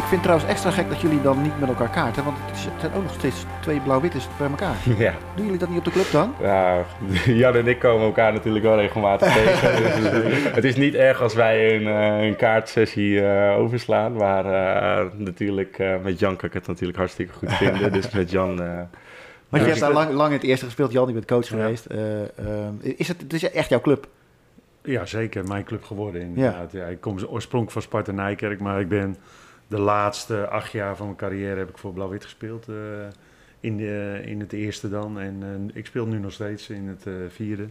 Vind 0.09 0.21
het 0.21 0.21
trouwens 0.21 0.49
extra 0.49 0.71
gek 0.71 0.89
dat 0.89 1.01
jullie 1.01 1.21
dan 1.21 1.41
niet 1.41 1.59
met 1.59 1.69
elkaar 1.69 1.89
kaarten. 1.89 2.23
Want 2.23 2.37
het, 2.45 2.57
zijn 2.79 2.93
ook 2.93 3.03
nog 3.03 3.13
steeds 3.13 3.45
twee 3.61 3.79
blauw-wittes 3.79 4.27
bij 4.37 4.47
elkaar. 4.49 4.75
Ja. 4.97 5.13
Doen 5.35 5.45
jullie 5.45 5.59
dat 5.59 5.69
niet 5.69 5.77
op 5.77 5.83
de 5.85 5.91
club 5.91 6.11
dan? 6.11 6.33
Ja, 6.41 6.83
Jan 7.41 7.55
en 7.55 7.67
ik 7.67 7.79
komen 7.79 8.05
elkaar 8.05 8.33
natuurlijk 8.33 8.65
wel 8.65 8.75
regelmatig 8.75 9.33
tegen. 9.33 9.67
Dus, 10.29 10.43
het 10.43 10.63
is 10.63 10.75
niet 10.75 10.93
erg 10.95 11.21
als 11.21 11.33
wij 11.33 11.75
een, 11.75 11.87
eh, 11.87 12.27
een 12.27 12.35
kaartsessie 12.35 13.25
eh, 13.27 13.57
overslaan. 13.57 14.13
Maar 14.13 14.45
eh, 14.45 15.05
natuurlijk, 15.17 15.79
eh, 15.79 15.93
met 16.03 16.19
Jan 16.19 16.35
kan 16.35 16.47
ik 16.47 16.53
het 16.53 16.67
natuurlijk 16.67 16.97
hartstikke 16.97 17.33
goed 17.33 17.53
vinden. 17.53 17.91
Dus 17.91 18.09
met 18.11 18.31
Jan... 18.31 18.61
eh, 18.61 18.65
Want 18.67 18.87
ja, 19.49 19.57
je 19.59 19.65
hebt 19.65 19.79
daar 19.79 19.91
lang, 19.93 20.11
lang 20.11 20.27
in 20.29 20.35
het 20.37 20.43
eerste 20.45 20.65
gespeeld. 20.65 20.91
Jan, 20.91 21.07
je 21.07 21.13
bent 21.13 21.25
coach 21.25 21.49
Ja. 21.49 21.55
geweest. 21.55 21.85
Eh, 21.85 22.21
ehm, 22.21 22.73
is 22.81 23.07
het, 23.07 23.21
het 23.21 23.33
is 23.33 23.51
echt 23.51 23.69
jouw 23.69 23.81
club? 23.81 24.07
Ja, 24.83 25.05
zeker. 25.05 25.43
Mijn 25.47 25.63
club 25.63 25.83
geworden 25.83 26.21
inderdaad. 26.21 26.71
Ja. 26.71 26.85
ik 26.85 27.01
kom 27.01 27.13
oorspronkelijk 27.29 27.71
van 27.71 27.81
Sparta 27.81 28.11
Nijkerk, 28.11 28.59
maar 28.59 28.79
ik 28.79 28.89
ben 28.89 29.15
de 29.69 29.79
laatste 29.79 30.47
acht 30.47 30.71
jaar 30.71 30.95
van 30.95 31.05
mijn 31.05 31.17
carrière 31.17 31.57
heb 31.59 31.69
ik 31.69 31.77
voor 31.77 31.93
Blauw-Wit 31.93 32.23
gespeeld. 32.23 32.67
eh, 32.69 32.75
in, 33.59 33.77
de, 33.77 34.21
in 34.25 34.39
het 34.39 34.53
eerste 34.53 34.89
dan. 34.89 35.19
En 35.19 35.43
eh, 35.43 35.77
ik 35.77 35.85
speel 35.85 36.05
nu 36.07 36.19
nog 36.19 36.31
steeds 36.31 36.69
in 36.69 36.87
het 36.87 37.05
eh, 37.07 37.13
vierde. 37.27 37.67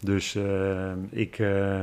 Dus 0.00 0.34
eh, 0.34 0.92
ik, 1.10 1.38
eh, 1.38 1.82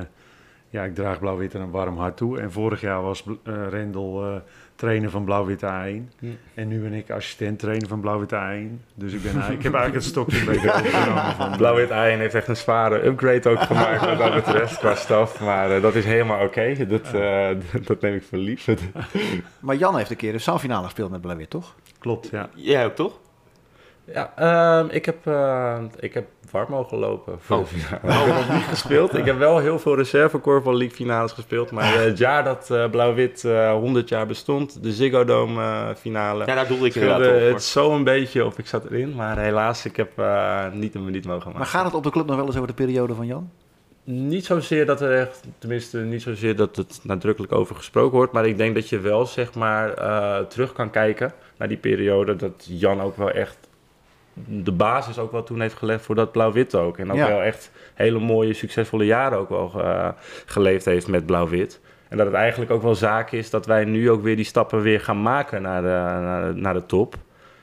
ja, 0.70 0.84
ik 0.84 0.96
draag 0.96 1.20
Blauw-Wit 1.20 1.54
een 1.54 1.72
warm 1.72 1.98
hart 1.98 2.18
toe. 2.18 2.40
En 2.40 2.52
vorig 2.52 2.82
jaar 2.82 3.02
was 3.02 3.24
eh 3.44 3.68
Rendel 3.70 4.24
eh, 4.26 4.42
trainer 4.84 5.10
van 5.10 5.24
Blauw-Wit 5.24 5.62
A1. 5.62 6.16
Hm. 6.20 6.26
En 6.54 6.68
nu 6.68 6.80
ben 6.82 6.94
ik 6.94 7.10
assistent 7.12 7.60
trainer 7.60 7.88
van 7.88 8.00
Blauw-Wit 8.00 8.32
A1. 8.34 8.84
Dus 8.96 9.14
ik, 9.14 9.22
ben, 9.22 9.32
eigenlijk- 9.32 9.58
ik 9.58 9.64
heb 9.64 9.74
eigenlijk 9.74 9.94
het 9.94 10.04
stokje 10.04 10.40
een 10.40 10.46
beetje 10.46 10.74
overgenomen 10.74 11.36
van 11.36 11.58
Blauw-Wit 11.58 11.92
Ayen 11.92 12.20
heeft 12.20 12.36
echt 12.36 12.48
een 12.48 12.56
zware 12.58 13.06
upgrade 13.06 13.50
ook 13.50 13.62
gemaakt 13.62 14.06
wat 14.06 14.18
dat 14.18 14.34
betreft 14.34 14.78
qua 14.78 14.96
staf. 14.96 15.40
Maar 15.40 15.72
eh, 15.76 15.82
dat 15.82 15.96
is 15.96 16.06
helemaal 16.06 16.44
oké. 16.46 16.86
Dat, 16.88 17.14
eh, 17.14 17.48
dat 17.88 18.02
neem 18.02 18.16
ik 18.16 18.24
voor 18.24 18.38
lief. 18.38 18.68
Maar 19.60 19.76
Jan 19.76 19.98
heeft 19.98 20.10
een 20.10 20.16
keer 20.16 20.32
de 20.32 20.38
zaalfinale 20.38 20.84
gespeeld 20.84 21.12
met 21.12 21.22
blauw-wit, 21.22 21.50
toch? 21.50 21.76
Klopt, 22.00 22.30
ja. 22.30 22.50
Jij 22.56 22.86
ook 22.86 22.96
toch? 22.96 23.20
Ja, 24.06 24.34
ehm, 24.36 24.88
ik, 24.90 25.06
heb, 25.06 25.28
eh, 25.28 25.80
ik 26.00 26.14
heb 26.14 26.26
warm 26.52 26.72
mogen 26.72 26.98
lopen. 26.98 27.36
Voor 27.40 27.58
Oh. 27.58 27.64
de 27.64 27.68
finale. 27.78 28.20
Ik 28.22 28.26
heb 28.26 28.36
nog 28.48 28.54
niet 28.56 28.64
gespeeld. 28.68 29.14
Ik 29.18 29.26
heb 29.26 29.38
wel 29.38 29.58
heel 29.60 29.80
veel 29.80 29.96
reservekorfbal 29.96 30.74
league 30.78 30.96
finales 30.96 31.32
gespeeld. 31.32 31.72
Maar 31.72 31.94
eh, 31.94 32.00
het 32.10 32.18
jaar 32.18 32.44
dat 32.44 32.70
eh, 32.72 32.90
Blauw-Wit 32.90 33.44
eh 33.46 33.72
100 33.72 34.10
jaar 34.10 34.26
bestond, 34.28 34.84
de 34.84 34.92
Ziggo 34.92 35.24
Dome 35.26 35.62
eh, 35.62 35.90
finale, 35.98 36.46
Ja, 36.46 36.56
daar 36.56 36.68
doelde 36.68 36.86
ik 36.86 36.96
inderdaad 36.96 37.28
op. 37.28 37.54
het 37.54 37.64
zo 37.64 37.92
een 37.96 38.04
beetje 38.04 38.46
of 38.46 38.58
ik 38.58 38.68
zat 38.68 38.86
erin. 38.86 39.16
Maar 39.16 39.38
helaas, 39.38 39.86
ik 39.86 39.96
heb 39.96 40.20
eh, 40.20 40.66
niet 40.72 40.96
een 40.96 41.04
minuut 41.06 41.26
mogen 41.26 41.44
maken. 41.46 41.58
Maar 41.60 41.68
gaat 41.68 41.86
het 41.86 41.94
op 41.94 42.04
de 42.04 42.12
club 42.12 42.26
nog 42.26 42.36
wel 42.36 42.46
eens 42.46 42.56
over 42.56 42.68
de 42.68 42.74
periode 42.74 43.14
van 43.14 43.26
Jan? 43.28 43.50
Niet 44.06 44.46
zozeer 44.46 44.86
dat 44.86 45.02
er 45.02 45.20
echt, 45.20 45.44
tenminste 45.58 45.98
niet 45.98 46.22
zozeer 46.22 46.56
dat 46.56 46.76
het 46.76 47.00
nadrukkelijk 47.04 47.54
over 47.54 47.76
gesproken 47.76 48.18
wordt, 48.18 48.32
maar 48.34 48.46
ik 48.46 48.58
denk 48.58 48.76
dat 48.76 48.90
je 48.90 49.00
wel 49.00 49.26
zeg 49.26 49.54
maar 49.54 49.94
eh, 49.94 50.38
terug 50.40 50.74
kan 50.74 50.90
kijken 50.90 51.34
naar 51.58 51.68
die 51.68 51.78
periode 51.78 52.36
dat 52.36 52.66
Jan 52.70 53.02
ook 53.02 53.18
wel 53.18 53.30
echt 53.32 53.58
de 54.46 54.72
basis 54.72 55.18
ook 55.20 55.32
wel 55.32 55.44
toen 55.44 55.62
heeft 55.62 55.76
gelegd 55.76 56.06
voor 56.06 56.16
dat 56.16 56.32
blauw-wit 56.32 56.76
ook. 56.76 56.98
En 56.98 57.12
ook 57.12 57.18
Ja. 57.18 57.28
wel 57.28 57.42
echt 57.42 57.72
hele 57.94 58.20
mooie, 58.20 58.54
succesvolle 58.54 59.06
jaren 59.06 59.38
ook 59.38 59.50
wel 59.50 59.72
eh, 59.82 60.10
geleefd 60.46 60.86
heeft 60.86 61.08
met 61.08 61.26
blauw-wit. 61.26 61.80
En 62.10 62.18
dat 62.18 62.26
het 62.26 62.36
eigenlijk 62.36 62.72
ook 62.72 62.82
wel 62.82 62.96
zaak 62.96 63.32
is 63.32 63.50
dat 63.50 63.66
wij 63.66 63.86
nu 63.86 64.10
ook 64.10 64.22
weer 64.24 64.36
die 64.36 64.46
stappen 64.46 64.82
weer 64.82 65.00
gaan 65.02 65.22
maken 65.22 65.62
naar 65.62 65.82
de, 65.82 65.88
naar 66.22 66.54
de, 66.54 66.60
naar 66.60 66.74
de 66.74 66.86
top. 66.86 67.16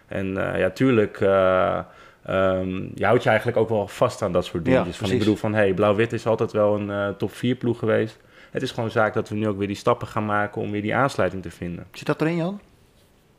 En 0.06 0.52
eh, 0.52 0.58
ja, 0.60 0.70
tuurlijk, 0.70 1.20
eh, 1.20 1.78
ehm, 2.24 2.68
je 2.94 3.04
houdt 3.04 3.22
je 3.22 3.28
eigenlijk 3.28 3.58
ook 3.58 3.68
wel 3.68 3.88
vast 3.88 4.22
aan 4.22 4.32
dat 4.32 4.44
soort 4.44 4.66
Ja, 4.66 4.72
dingetjes. 4.72 4.96
van, 4.96 5.10
ik 5.10 5.18
bedoel 5.18 5.36
van, 5.36 5.54
hey, 5.54 5.74
blauw-wit 5.74 6.12
is 6.12 6.26
altijd 6.26 6.52
wel 6.52 6.74
een 6.74 6.90
eh, 6.90 7.08
top 7.08 7.32
4 7.34 7.54
ploeg 7.54 7.78
geweest. 7.78 8.18
Het 8.50 8.62
is 8.62 8.70
gewoon 8.70 8.90
zaak 8.90 9.14
dat 9.14 9.28
we 9.28 9.34
nu 9.34 9.48
ook 9.48 9.58
weer 9.58 9.66
die 9.66 9.76
stappen 9.76 10.06
gaan 10.06 10.24
maken 10.26 10.62
om 10.62 10.70
weer 10.70 10.82
die 10.82 10.94
aansluiting 10.94 11.42
te 11.42 11.50
vinden. 11.50 11.86
Zit 11.92 12.06
dat 12.06 12.20
erin, 12.20 12.36
Jan? 12.36 12.60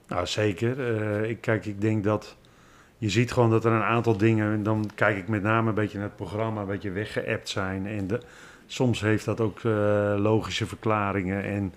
Nou, 0.08 0.26
zeker. 0.28 0.80
Eh, 1.02 1.30
ik, 1.30 1.42
kijk, 1.42 1.66
ik 1.66 1.82
denk 1.82 2.04
dat 2.04 2.36
je 3.02 3.10
ziet 3.10 3.32
gewoon 3.32 3.50
dat 3.50 3.66
er 3.66 3.72
een 3.72 3.82
aantal 3.82 4.18
dingen, 4.18 4.54
en 4.54 4.64
dan 4.64 4.90
kijk 4.96 5.18
ik 5.18 5.28
met 5.28 5.42
name 5.42 5.70
een 5.70 5.76
beetje 5.76 5.98
naar 5.98 6.08
het 6.08 6.16
programma, 6.16 6.62
een 6.62 6.68
beetje 6.68 6.92
weggeappt 6.92 7.50
zijn. 7.50 7.88
En 7.88 8.08
de, 8.08 8.20
soms 8.66 9.02
heeft 9.02 9.26
dat 9.26 9.40
ook 9.42 9.60
eh, 9.60 10.16
logische 10.18 10.66
verklaringen 10.66 11.44
en 11.44 11.74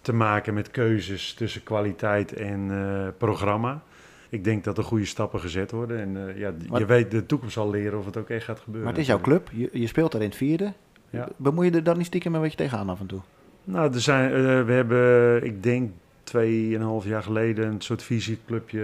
te 0.00 0.12
maken 0.12 0.54
met 0.54 0.70
keuzes 0.70 1.34
tussen 1.34 1.62
kwaliteit 1.62 2.32
en 2.32 2.70
eh, 2.70 3.08
programma. 3.18 3.82
Ik 4.28 4.44
denk 4.44 4.64
dat 4.64 4.78
er 4.78 4.84
goede 4.84 5.04
stappen 5.04 5.40
gezet 5.40 5.70
worden. 5.70 5.98
En 6.00 6.28
eh, 6.28 6.38
ja, 6.38 6.52
Maar- 6.68 6.80
je 6.80 6.86
weet, 6.86 7.10
de 7.10 7.26
toekomst 7.26 7.54
zal 7.54 7.70
leren 7.70 7.98
of 7.98 8.04
het 8.04 8.16
ook 8.16 8.28
echt 8.28 8.44
gaat 8.44 8.60
gebeuren. 8.60 8.84
Maar 8.84 8.92
het 8.92 9.02
is 9.02 9.08
jouw 9.08 9.20
club. 9.20 9.48
Je, 9.52 9.68
je 9.72 9.86
speelt 9.86 10.12
daar 10.12 10.20
in 10.22 10.28
het 10.28 10.36
vierde. 10.36 10.72
Ja. 11.10 11.28
Bemoei 11.36 11.70
je 11.70 11.76
er 11.76 11.82
dan 11.82 11.96
niet 11.96 12.06
stiekem 12.06 12.34
een 12.34 12.40
beetje 12.40 12.56
tegenaan 12.56 12.88
af 12.88 13.00
en 13.00 13.06
toe? 13.06 13.20
Nou, 13.64 13.92
er 13.94 14.00
zijn, 14.00 14.32
we 14.64 14.72
hebben, 14.72 15.44
ik 15.44 15.62
denk, 15.62 15.90
tweeënhalf 16.30 17.04
jaar 17.04 17.22
geleden 17.22 17.66
een 17.66 17.80
soort 17.80 18.02
visieclubje 18.02 18.82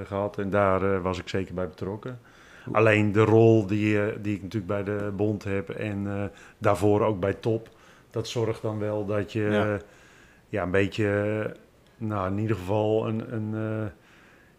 eh, 0.00 0.06
gehad. 0.06 0.38
En 0.38 0.50
daar 0.50 0.94
eh, 0.94 1.00
was 1.02 1.18
ik 1.18 1.28
zeker 1.28 1.54
bij 1.54 1.68
betrokken. 1.68 2.18
Alleen 2.72 3.12
de 3.12 3.20
rol 3.24 3.66
die, 3.66 4.00
eh, 4.00 4.16
die 4.22 4.34
ik 4.34 4.42
natuurlijk 4.42 4.72
bij 4.84 4.84
de 4.84 5.12
bond 5.16 5.44
heb 5.44 5.68
en 5.70 6.30
daarvoor 6.58 7.00
ook 7.04 7.20
bij 7.20 7.34
top, 7.34 7.68
dat 8.10 8.28
zorgt 8.28 8.62
dan 8.62 8.78
wel 8.78 9.06
dat 9.06 9.32
je 9.32 9.78
Ja. 10.48 10.62
een 10.62 10.70
beetje, 10.70 11.56
nou 11.96 12.30
in 12.30 12.38
ieder 12.38 12.56
geval 12.56 13.08
een, 13.08 13.34
een 13.34 13.54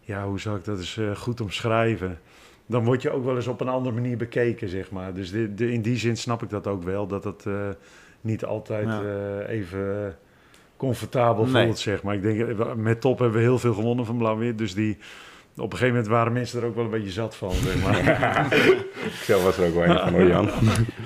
ja, 0.00 0.26
hoe 0.26 0.40
zou 0.40 0.56
ik 0.58 0.64
dat 0.64 0.78
eens 0.78 1.00
goed 1.16 1.40
omschrijven? 1.40 2.18
Dan 2.66 2.84
word 2.84 3.02
je 3.02 3.10
ook 3.10 3.24
wel 3.24 3.36
eens 3.36 3.46
op 3.46 3.60
een 3.60 3.68
andere 3.68 3.94
manier 3.94 4.16
bekeken, 4.16 4.68
zeg 4.68 4.90
maar. 4.90 5.14
Dus 5.14 5.30
de, 5.30 5.54
de, 5.54 5.72
in 5.72 5.82
die 5.82 5.96
zin 5.96 6.16
snap 6.16 6.42
ik 6.42 6.50
dat 6.50 6.66
ook 6.66 6.82
wel, 6.82 7.06
dat 7.06 7.24
het 7.24 7.44
niet 8.20 8.44
altijd 8.44 8.86
Ja. 8.86 9.40
even 9.40 10.16
comfortabel 10.76 11.46
Nee. 11.46 11.64
voelt, 11.64 11.78
zeg 11.78 12.02
maar. 12.02 12.14
Ik 12.14 12.22
denk, 12.22 12.40
eh, 12.40 12.72
met 12.74 13.00
top 13.00 13.18
hebben 13.18 13.36
we 13.38 13.44
heel 13.44 13.58
veel 13.58 13.74
gewonnen 13.74 14.06
van 14.06 14.16
Blauw-Wit, 14.16 14.58
dus 14.58 14.74
die... 14.74 14.98
Op 15.58 15.72
een 15.72 15.78
gegeven 15.78 15.94
moment 15.94 16.06
waren 16.06 16.32
mensen 16.32 16.60
er 16.60 16.66
ook 16.66 16.74
wel 16.74 16.84
een 16.84 16.90
beetje 16.90 17.10
zat 17.10 17.36
van, 17.36 17.52
zeg 17.52 17.82
maar. 17.82 18.46
Zo 19.26 19.42
was 19.42 19.58
er 19.58 19.66
ook 19.66 19.74
wel 19.74 19.84
een 19.84 19.98
van 19.98 20.12
hoor, 20.12 20.26
Jan. 20.26 20.50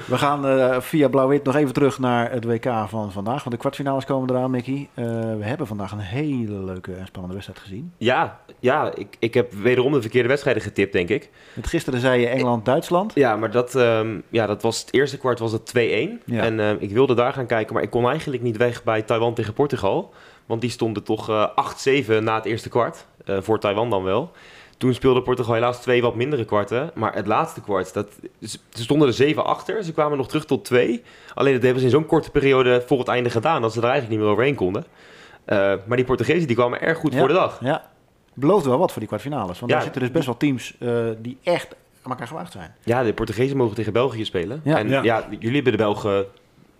We 0.07 0.19
gaan 0.19 0.47
eh, 0.47 0.81
via 0.81 1.09
Blauw-Wit 1.09 1.45
nog 1.45 1.55
even 1.55 1.73
terug 1.73 1.99
naar 1.99 2.31
het 2.31 2.45
WK 2.45 2.65
van 2.89 3.13
vandaag. 3.13 3.39
Want 3.39 3.51
de 3.51 3.57
kwartfinales 3.57 4.05
komen 4.05 4.31
eraan, 4.31 4.51
Mickey. 4.51 4.89
Eh, 4.95 5.05
we 5.37 5.45
hebben 5.45 5.67
vandaag 5.67 5.93
een 5.93 5.99
hele 5.99 6.65
leuke 6.65 6.93
en 6.93 7.07
spannende 7.07 7.35
wedstrijd 7.35 7.61
gezien. 7.61 7.93
Ja, 7.97 8.41
ja 8.59 8.95
ik, 8.95 9.17
ik 9.19 9.35
heb 9.35 9.53
wederom 9.53 9.93
de 9.93 10.01
verkeerde 10.01 10.29
wedstrijden 10.29 10.63
getipt, 10.63 10.93
denk 10.93 11.09
ik. 11.09 11.31
Met 11.55 11.67
gisteren 11.67 12.01
zei 12.01 12.21
je 12.21 12.29
Engeland-Duitsland. 12.29 13.15
Ja, 13.15 13.37
maar 13.37 13.51
dat, 13.51 13.75
ehm, 13.75 14.21
ja, 14.29 14.47
dat 14.47 14.63
was 14.63 14.81
het 14.81 14.95
eerste 14.95 15.19
kwart 15.19 15.39
was 15.39 15.53
het 15.53 15.67
2-1. 15.67 16.23
Ja. 16.25 16.43
En 16.43 16.61
ehm, 16.61 16.77
ik 16.79 16.91
wilde 16.91 17.15
daar 17.15 17.33
gaan 17.33 17.47
kijken, 17.47 17.75
maar 17.75 17.83
ik 17.83 17.91
kon 17.91 18.09
eigenlijk 18.09 18.43
niet 18.43 18.57
weg 18.57 18.85
bij 18.85 19.03
Taiwan 19.03 19.35
tegen 19.35 19.53
Portugal. 19.53 20.13
Want 20.51 20.61
die 20.63 20.71
stonden 20.71 21.03
toch 21.03 21.29
eh 21.29 21.49
8-7 22.05 22.23
na 22.23 22.35
het 22.35 22.45
eerste 22.45 22.69
kwart. 22.69 23.07
Eh, 23.25 23.37
voor 23.41 23.59
Taiwan 23.61 23.91
dan 23.91 24.03
wel. 24.03 24.31
Toen 24.79 24.95
speelde 24.95 25.23
Portugal 25.23 25.55
helaas 25.55 25.81
twee 25.83 26.03
wat 26.03 26.15
mindere 26.15 26.45
kwarten. 26.45 26.91
Maar 26.95 27.15
het 27.15 27.27
laatste 27.27 27.61
kwart, 27.61 27.93
dat, 27.95 28.07
ze 28.41 28.59
stonden 28.71 29.09
er 29.09 29.15
7 29.15 29.45
achter. 29.45 29.85
Ze 29.85 29.93
kwamen 29.93 30.17
nog 30.19 30.29
terug 30.29 30.45
tot 30.47 30.65
2. 30.65 31.03
Alleen 31.35 31.53
dat 31.53 31.63
hebben 31.63 31.81
ze 31.81 31.87
in 31.87 31.93
zo'n 31.93 32.07
korte 32.07 32.31
periode 32.31 32.83
voor 32.87 32.99
het 32.99 33.09
einde 33.09 33.31
gedaan... 33.31 33.63
dat 33.63 33.73
ze 33.73 33.79
er 33.79 33.85
eigenlijk 33.85 34.13
niet 34.13 34.23
meer 34.23 34.31
overheen 34.33 34.55
konden. 34.55 34.85
Eh, 35.45 35.57
maar 35.87 35.97
die 35.97 36.07
Portugezen 36.07 36.47
die 36.47 36.57
kwamen 36.57 36.81
erg 36.81 36.99
goed 36.99 37.13
Ja. 37.13 37.19
voor 37.19 37.29
de 37.29 37.35
dag. 37.35 37.59
Ja, 37.63 37.91
belooft 38.35 38.65
wel 38.65 38.79
wat 38.79 38.91
voor 38.91 38.99
die 39.01 39.09
kwartfinales. 39.09 39.59
Want 39.59 39.71
Ja. 39.71 39.77
daar 39.77 39.83
zitten 39.83 40.01
dus 40.03 40.11
best 40.11 40.27
wel 40.27 40.37
teams 40.37 40.77
eh, 40.79 41.05
die 41.19 41.39
echt 41.43 41.75
aan 42.03 42.11
elkaar 42.11 42.27
gewaagd 42.27 42.53
zijn. 42.53 42.75
Ja, 42.85 43.03
de 43.03 43.13
Portugezen 43.15 43.57
mogen 43.57 43.75
tegen 43.75 43.93
België 43.93 44.25
spelen. 44.25 44.61
Ja. 44.65 44.79
en 44.79 44.89
Ja. 44.89 45.03
ja. 45.03 45.27
jullie 45.31 45.55
hebben 45.55 45.73
de 45.73 45.79
Belgen 45.79 46.25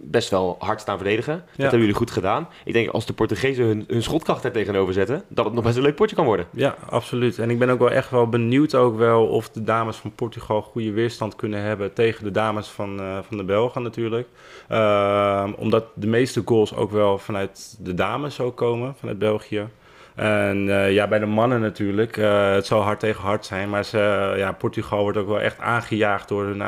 best 0.03 0.31
wel 0.31 0.57
hard 0.59 0.81
staan 0.81 0.97
verdedigen. 0.97 1.35
Dat 1.35 1.61
hebben 1.61 1.81
jullie 1.81 1.95
goed 1.95 2.11
gedaan. 2.11 2.49
Ik 2.65 2.73
denk 2.73 2.89
als 2.89 3.07
de 3.07 3.13
Portugezen 3.13 3.65
hun, 3.65 3.85
hun 3.87 4.03
schotkracht 4.03 4.45
er 4.45 4.53
tegenover 4.53 4.93
zetten, 4.93 5.23
dat 5.29 5.45
het 5.45 5.55
nog 5.55 5.65
best 5.65 5.77
een 5.77 5.83
leuk 5.83 5.95
potje 5.95 6.17
kan 6.17 6.25
worden. 6.25 6.47
Ja, 6.53 6.77
absoluut. 6.89 7.39
En 7.39 7.51
ik 7.51 7.59
ben 7.59 7.71
ook 7.71 7.79
wel 7.79 7.91
echt 7.91 8.11
wel 8.11 8.29
benieuwd 8.29 8.75
ook 8.75 8.97
wel 8.97 9.27
of 9.27 9.51
de 9.51 9.65
dames 9.65 9.97
van 9.97 10.15
Portugal 10.15 10.63
goede 10.63 10.93
weerstand 10.93 11.37
kunnen 11.37 11.63
hebben 11.63 11.93
tegen 11.93 12.25
de 12.25 12.31
dames 12.31 12.69
van, 12.69 13.01
eh, 13.01 13.19
van 13.29 13.37
de 13.37 13.45
Belgen 13.45 13.83
natuurlijk. 13.83 14.29
Ehm, 14.69 15.53
omdat 15.57 15.85
de 15.95 16.07
meeste 16.07 16.43
goals 16.45 16.75
ook 16.75 16.91
wel 16.91 17.19
vanuit 17.19 17.77
de 17.81 17.95
dames 17.95 18.41
ook 18.41 18.57
komen, 18.57 18.95
vanuit 18.95 19.19
België. 19.19 19.69
En 20.15 20.69
eh, 20.69 20.93
ja, 20.93 21.09
bij 21.09 21.19
de 21.19 21.27
mannen 21.27 21.61
natuurlijk. 21.61 22.17
eh, 22.17 22.53
het 22.53 22.67
zal 22.67 22.81
hard 22.81 23.01
tegen 23.01 23.23
hard 23.23 23.47
zijn. 23.47 23.71
Maar 23.71 23.85
ze, 23.85 24.35
ja, 24.37 24.53
Portugal 24.53 25.03
wordt 25.03 25.19
ook 25.19 25.29
wel 25.29 25.41
echt 25.41 25.59
aangejaagd 25.59 26.29
door 26.29 26.45
hun, 26.45 26.63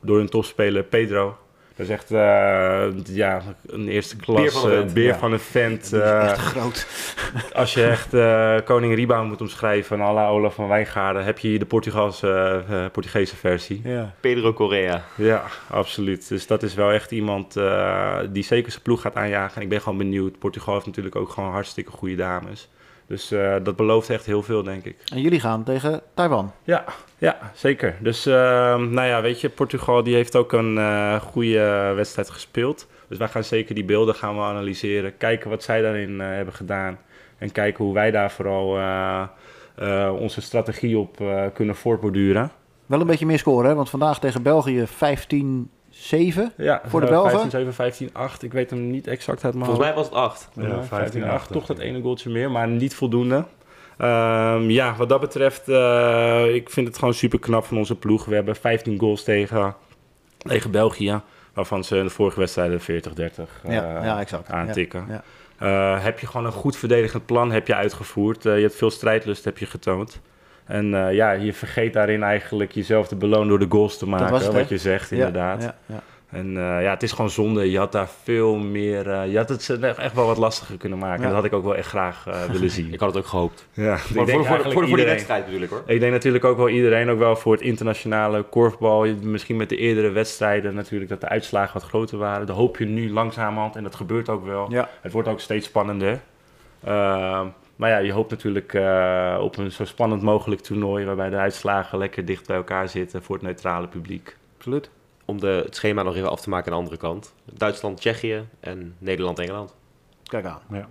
door 0.00 0.16
hun 0.16 0.28
topspeler 0.28 0.82
Pedro. 0.82 1.36
Dat 1.76 1.86
is 1.86 1.92
echt 1.92 2.10
eh, 2.10 2.86
ja, 3.04 3.42
een 3.66 3.88
eerste 3.88 4.16
klas 4.16 4.40
Beer 4.40 4.52
van 4.52 4.70
een 4.70 4.72
eh, 4.72 4.78
vent, 4.78 4.94
beer 4.94 5.06
ja. 5.06 5.18
van 5.18 5.32
een 5.32 5.40
vent. 5.40 5.90
Die 5.90 6.00
is 6.00 6.08
eh, 6.08 6.30
echt 6.30 6.38
groot. 6.38 6.86
als 7.54 7.74
je 7.74 7.84
echt 7.84 8.14
eh, 8.14 8.56
koning 8.64 8.94
Rebound 8.94 9.28
moet 9.28 9.40
omschrijven, 9.40 10.00
à 10.00 10.12
la 10.12 10.28
Olaf 10.28 10.54
van 10.54 10.68
Wijngaarden, 10.68 11.24
heb 11.24 11.38
je 11.38 11.48
hier 11.48 11.58
de 11.58 11.64
Portugalse, 11.64 12.64
eh, 12.68 12.84
Portugese 12.92 13.36
versie. 13.36 13.80
Ja. 13.84 14.14
Pedro 14.20 14.52
Correa. 14.52 15.04
Ja, 15.14 15.44
absoluut. 15.70 16.28
Dus 16.28 16.46
dat 16.46 16.62
is 16.62 16.74
wel 16.74 16.90
echt 16.90 17.10
iemand 17.10 17.56
eh, 17.56 18.18
die 18.30 18.44
zeker 18.44 18.70
zijn 18.70 18.82
ploeg 18.82 19.00
gaat 19.00 19.16
aanjagen. 19.16 19.56
En 19.56 19.62
ik 19.62 19.68
ben 19.68 19.80
gewoon 19.80 19.98
benieuwd. 19.98 20.38
Portugal 20.38 20.74
heeft 20.74 20.86
natuurlijk 20.86 21.16
ook 21.16 21.30
gewoon 21.30 21.50
hartstikke 21.50 21.90
goede 21.90 22.16
dames. 22.16 22.68
Dus 23.06 23.30
eh, 23.30 23.54
dat 23.62 23.76
belooft 23.76 24.10
echt 24.10 24.26
heel 24.26 24.42
veel, 24.42 24.62
denk 24.62 24.84
ik. 24.84 24.96
En 25.14 25.20
jullie 25.20 25.40
gaan 25.40 25.64
tegen 25.64 26.00
Taiwan. 26.14 26.52
Ja, 26.64 26.84
ja 27.18 27.38
zeker. 27.54 27.96
Dus 28.00 28.26
uh, 28.26 28.34
nou 28.76 29.02
ja, 29.02 29.22
weet 29.22 29.40
je, 29.40 29.48
Portugal 29.48 30.02
die 30.02 30.14
heeft 30.14 30.36
ook 30.36 30.52
een 30.52 30.76
uh, 30.76 31.20
goede 31.20 31.92
wedstrijd 31.96 32.30
gespeeld. 32.30 32.88
Dus 33.08 33.18
wij 33.18 33.28
gaan 33.28 33.44
zeker 33.44 33.74
die 33.74 33.84
beelden 33.84 34.14
gaan 34.14 34.34
we 34.34 34.40
analyseren. 34.40 35.16
Kijken 35.16 35.50
wat 35.50 35.62
zij 35.62 35.82
daarin 35.82 36.10
uh, 36.10 36.26
hebben 36.26 36.54
gedaan. 36.54 36.98
En 37.38 37.52
kijken 37.52 37.84
hoe 37.84 37.94
wij 37.94 38.10
daar 38.10 38.30
vooral 38.30 38.78
onze 40.18 40.40
strategie 40.40 40.98
op 40.98 41.22
kunnen 41.54 41.74
voortborduren. 41.74 42.50
Wel 42.86 43.00
een 43.00 43.06
beetje 43.06 43.26
meer 43.26 43.38
scoren, 43.38 43.68
hè? 43.68 43.74
want 43.74 43.90
vandaag 43.90 44.20
tegen 44.20 44.42
België 44.42 44.86
15 44.86 45.70
7 46.02 46.52
ja, 46.56 46.82
voor 46.86 47.00
de 47.00 47.06
Belgen. 47.06 47.30
15, 47.30 47.50
7, 47.50 47.74
15, 47.74 48.10
8. 48.12 48.42
Ik 48.42 48.52
weet 48.52 48.70
hem 48.70 48.90
niet 48.90 49.06
exact 49.06 49.44
uit 49.44 49.54
mijn 49.54 49.66
Volgens 49.66 49.86
mij 49.86 49.96
was 49.96 50.06
het 50.06 50.14
8. 50.14 50.48
Ja, 50.54 50.66
ja 50.66 50.82
15, 50.82 51.24
8. 51.24 51.52
Toch 51.52 51.66
dat 51.66 51.78
ene 51.78 52.00
goaltje 52.00 52.30
meer, 52.30 52.50
maar 52.50 52.68
niet 52.68 52.94
voldoende. 52.94 53.44
Um, 53.98 54.70
ja, 54.70 54.94
wat 54.96 55.08
dat 55.08 55.20
betreft, 55.20 55.68
uh, 55.68 56.54
ik 56.54 56.70
vind 56.70 56.86
het 56.86 56.98
gewoon 56.98 57.14
super 57.14 57.38
knap 57.38 57.64
van 57.64 57.76
onze 57.76 57.94
ploeg. 57.94 58.24
We 58.24 58.34
hebben 58.34 58.56
15 58.56 58.98
goals 58.98 59.24
tegen, 59.24 59.74
tegen 60.38 60.70
België, 60.70 61.20
waarvan 61.54 61.84
ze 61.84 61.96
in 61.96 62.04
de 62.04 62.10
vorige 62.10 62.38
wedstrijden 62.38 62.80
40-30 62.80 62.84
uh, 62.84 62.94
ja, 63.68 64.04
ja, 64.04 64.20
exact. 64.20 64.50
aantikken. 64.50 65.06
Ja, 65.08 65.22
uh, 65.96 66.04
heb 66.04 66.18
je 66.18 66.26
gewoon 66.26 66.46
een 66.46 66.52
goed 66.52 66.76
verdedigend 66.76 67.26
plan 67.26 67.52
heb 67.52 67.66
je 67.66 67.74
uitgevoerd. 67.74 68.44
Uh, 68.44 68.56
je 68.56 68.62
hebt 68.62 68.76
veel 68.76 68.90
strijdlust 68.90 69.44
heb 69.44 69.58
je 69.58 69.66
getoond. 69.66 70.20
En 70.64 70.92
uh, 70.92 71.14
ja, 71.14 71.32
je 71.32 71.52
vergeet 71.52 71.92
daarin 71.92 72.22
eigenlijk 72.22 72.72
jezelf 72.72 73.08
te 73.08 73.16
belonen 73.16 73.48
door 73.48 73.58
de 73.58 73.66
goals 73.68 73.98
te 73.98 74.08
maken, 74.08 74.34
het, 74.34 74.52
wat 74.52 74.68
je 74.68 74.78
zegt, 74.78 75.10
ja, 75.10 75.16
inderdaad. 75.16 75.62
Ja, 75.62 75.74
ja. 75.86 76.02
En 76.32 76.48
uh, 76.48 76.82
ja, 76.82 76.90
het 76.90 77.02
is 77.02 77.12
gewoon 77.12 77.30
zonde. 77.30 77.70
Je 77.70 77.78
had 77.78 77.92
daar 77.92 78.08
veel 78.22 78.56
meer. 78.56 79.06
Uh, 79.06 79.30
je 79.30 79.36
had 79.36 79.48
het 79.48 79.80
echt 79.80 80.14
wel 80.14 80.26
wat 80.26 80.36
lastiger 80.36 80.76
kunnen 80.76 80.98
maken. 80.98 81.22
Dat 81.22 81.32
had 81.32 81.44
ik 81.44 81.52
ook 81.52 81.64
wel 81.64 81.76
echt 81.76 81.88
graag 81.88 82.24
willen 82.52 82.70
zien. 82.70 82.92
ik 82.92 83.00
had 83.00 83.08
het 83.08 83.22
ook 83.22 83.28
gehoopt. 83.28 83.66
Ja, 83.72 83.84
maar 83.84 83.98
voor, 83.98 84.28
voor, 84.28 84.44
voor, 84.44 84.72
voor, 84.72 84.88
voor 84.88 84.96
die 84.96 85.04
wedstrijd 85.04 85.44
natuurlijk 85.44 85.72
hoor. 85.72 85.82
Ik 85.86 86.00
denk 86.00 86.12
natuurlijk 86.12 86.44
ook 86.44 86.56
wel 86.56 86.68
iedereen, 86.68 87.10
ook 87.10 87.18
wel 87.18 87.36
voor 87.36 87.52
het 87.52 87.62
internationale 87.62 88.42
korfbal. 88.42 89.06
Misschien 89.22 89.56
met 89.56 89.68
de 89.68 89.76
eerdere 89.76 90.10
wedstrijden 90.10 90.74
natuurlijk 90.74 91.10
dat 91.10 91.20
de 91.20 91.28
uitslagen 91.28 91.74
wat 91.80 91.88
groter 91.88 92.18
waren. 92.18 92.46
Dat 92.46 92.56
hoop 92.56 92.76
je 92.78 92.84
nu 92.84 93.12
langzamerhand 93.12 93.76
en 93.76 93.82
dat 93.82 93.94
gebeurt 93.94 94.28
ook 94.28 94.44
wel. 94.44 94.72
Het 95.00 95.12
wordt 95.12 95.28
ook 95.28 95.40
steeds 95.40 95.66
spannender. 95.66 96.20
Maar 97.82 97.90
ja, 97.90 97.98
je 97.98 98.12
hoopt 98.12 98.30
natuurlijk 98.30 98.72
uh, 98.72 99.38
op 99.40 99.56
een 99.56 99.72
zo 99.72 99.84
spannend 99.84 100.22
mogelijk 100.22 100.60
toernooi... 100.60 101.04
waarbij 101.04 101.30
de 101.30 101.36
uitslagen 101.36 101.98
lekker 101.98 102.24
dicht 102.24 102.46
bij 102.46 102.56
elkaar 102.56 102.88
zitten 102.88 103.22
voor 103.22 103.34
het 103.34 103.44
neutrale 103.44 103.88
publiek. 103.88 104.36
Absoluut. 104.56 104.90
Om 105.24 105.40
de, 105.40 105.62
het 105.64 105.76
schema 105.76 106.02
nog 106.02 106.16
even 106.16 106.30
af 106.30 106.40
te 106.40 106.48
maken 106.48 106.66
aan 106.66 106.78
de 106.78 106.84
andere 106.84 107.00
kant. 107.00 107.34
Duitsland, 107.44 107.96
Tsjechië 107.96 108.44
en 108.60 108.94
Nederland, 108.98 109.38
Engeland. 109.38 109.74
Kijk 110.22 110.44
aan. 110.44 110.60
Ja. 110.70 110.88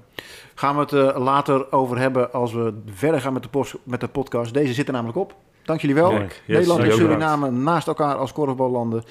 Gaan 0.56 0.76
we 0.76 0.82
het 0.82 0.92
uh, 0.92 1.18
later 1.18 1.72
over 1.72 1.98
hebben 1.98 2.34
als 2.34 2.54
we 2.54 2.74
verder 2.86 3.22
gaan 3.22 3.34
met 3.34 3.44
de, 3.44 3.50
post, 3.50 3.76
met 3.84 4.00
de 4.00 4.08
podcast. 4.08 4.54
Deze 4.54 4.74
zit 4.74 4.88
er 4.88 4.94
namelijk 4.94 5.18
op. 5.18 5.36
Dank 5.64 5.82
jullie 5.82 5.96
wel. 5.96 6.12
Yes, 6.14 6.32
Nederland 6.48 6.84
en 6.84 6.92
Suriname 6.92 7.52
naast 7.52 7.88
elkaar 7.88 8.16
als 8.16 8.32
korfballanden. 8.32 9.04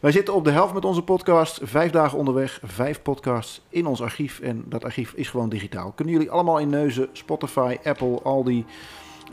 Wij 0.00 0.12
zitten 0.12 0.34
op 0.34 0.44
de 0.44 0.50
helft 0.50 0.74
met 0.74 0.84
onze 0.84 1.02
podcast. 1.02 1.60
Vijf 1.62 1.90
dagen 1.90 2.18
onderweg, 2.18 2.60
vijf 2.64 3.02
podcasts 3.02 3.60
in 3.68 3.86
ons 3.86 4.02
archief. 4.02 4.40
En 4.40 4.64
dat 4.66 4.84
archief 4.84 5.12
is 5.12 5.28
gewoon 5.28 5.48
digitaal. 5.48 5.92
Kunnen 5.92 6.14
jullie 6.14 6.30
allemaal 6.30 6.58
in 6.58 6.68
neuzen, 6.68 7.08
Spotify, 7.12 7.76
Apple, 7.84 8.20
al 8.22 8.44
die 8.44 8.64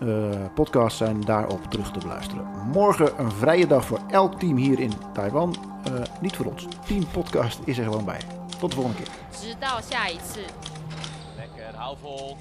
uh, 0.04 0.30
podcasts 0.56 0.98
zijn 0.98 1.22
daarop 1.22 1.62
terug 1.70 1.92
te 1.92 2.00
beluisteren. 2.00 2.46
Morgen 2.72 3.20
een 3.20 3.32
vrije 3.32 3.68
dag 3.68 3.86
voor 3.86 4.00
elk 4.12 4.40
team 4.40 4.58
hier 4.58 4.80
in 4.80 4.92
Taiwan. 5.14 5.56
Uh, 5.88 6.02
niet 6.22 6.36
voor 6.36 6.46
ons. 6.46 6.68
Team 6.88 7.08
Podcast 7.12 7.60
is 7.66 7.78
er 7.78 7.84
gewoon 7.84 8.06
bij. 8.06 8.20
Tot 8.60 8.70
de 8.70 8.76
volgende 8.76 8.98
keer. 8.98 9.14
Lekker, 11.38 11.76
hou 11.76 11.98
vol. 12.02 12.38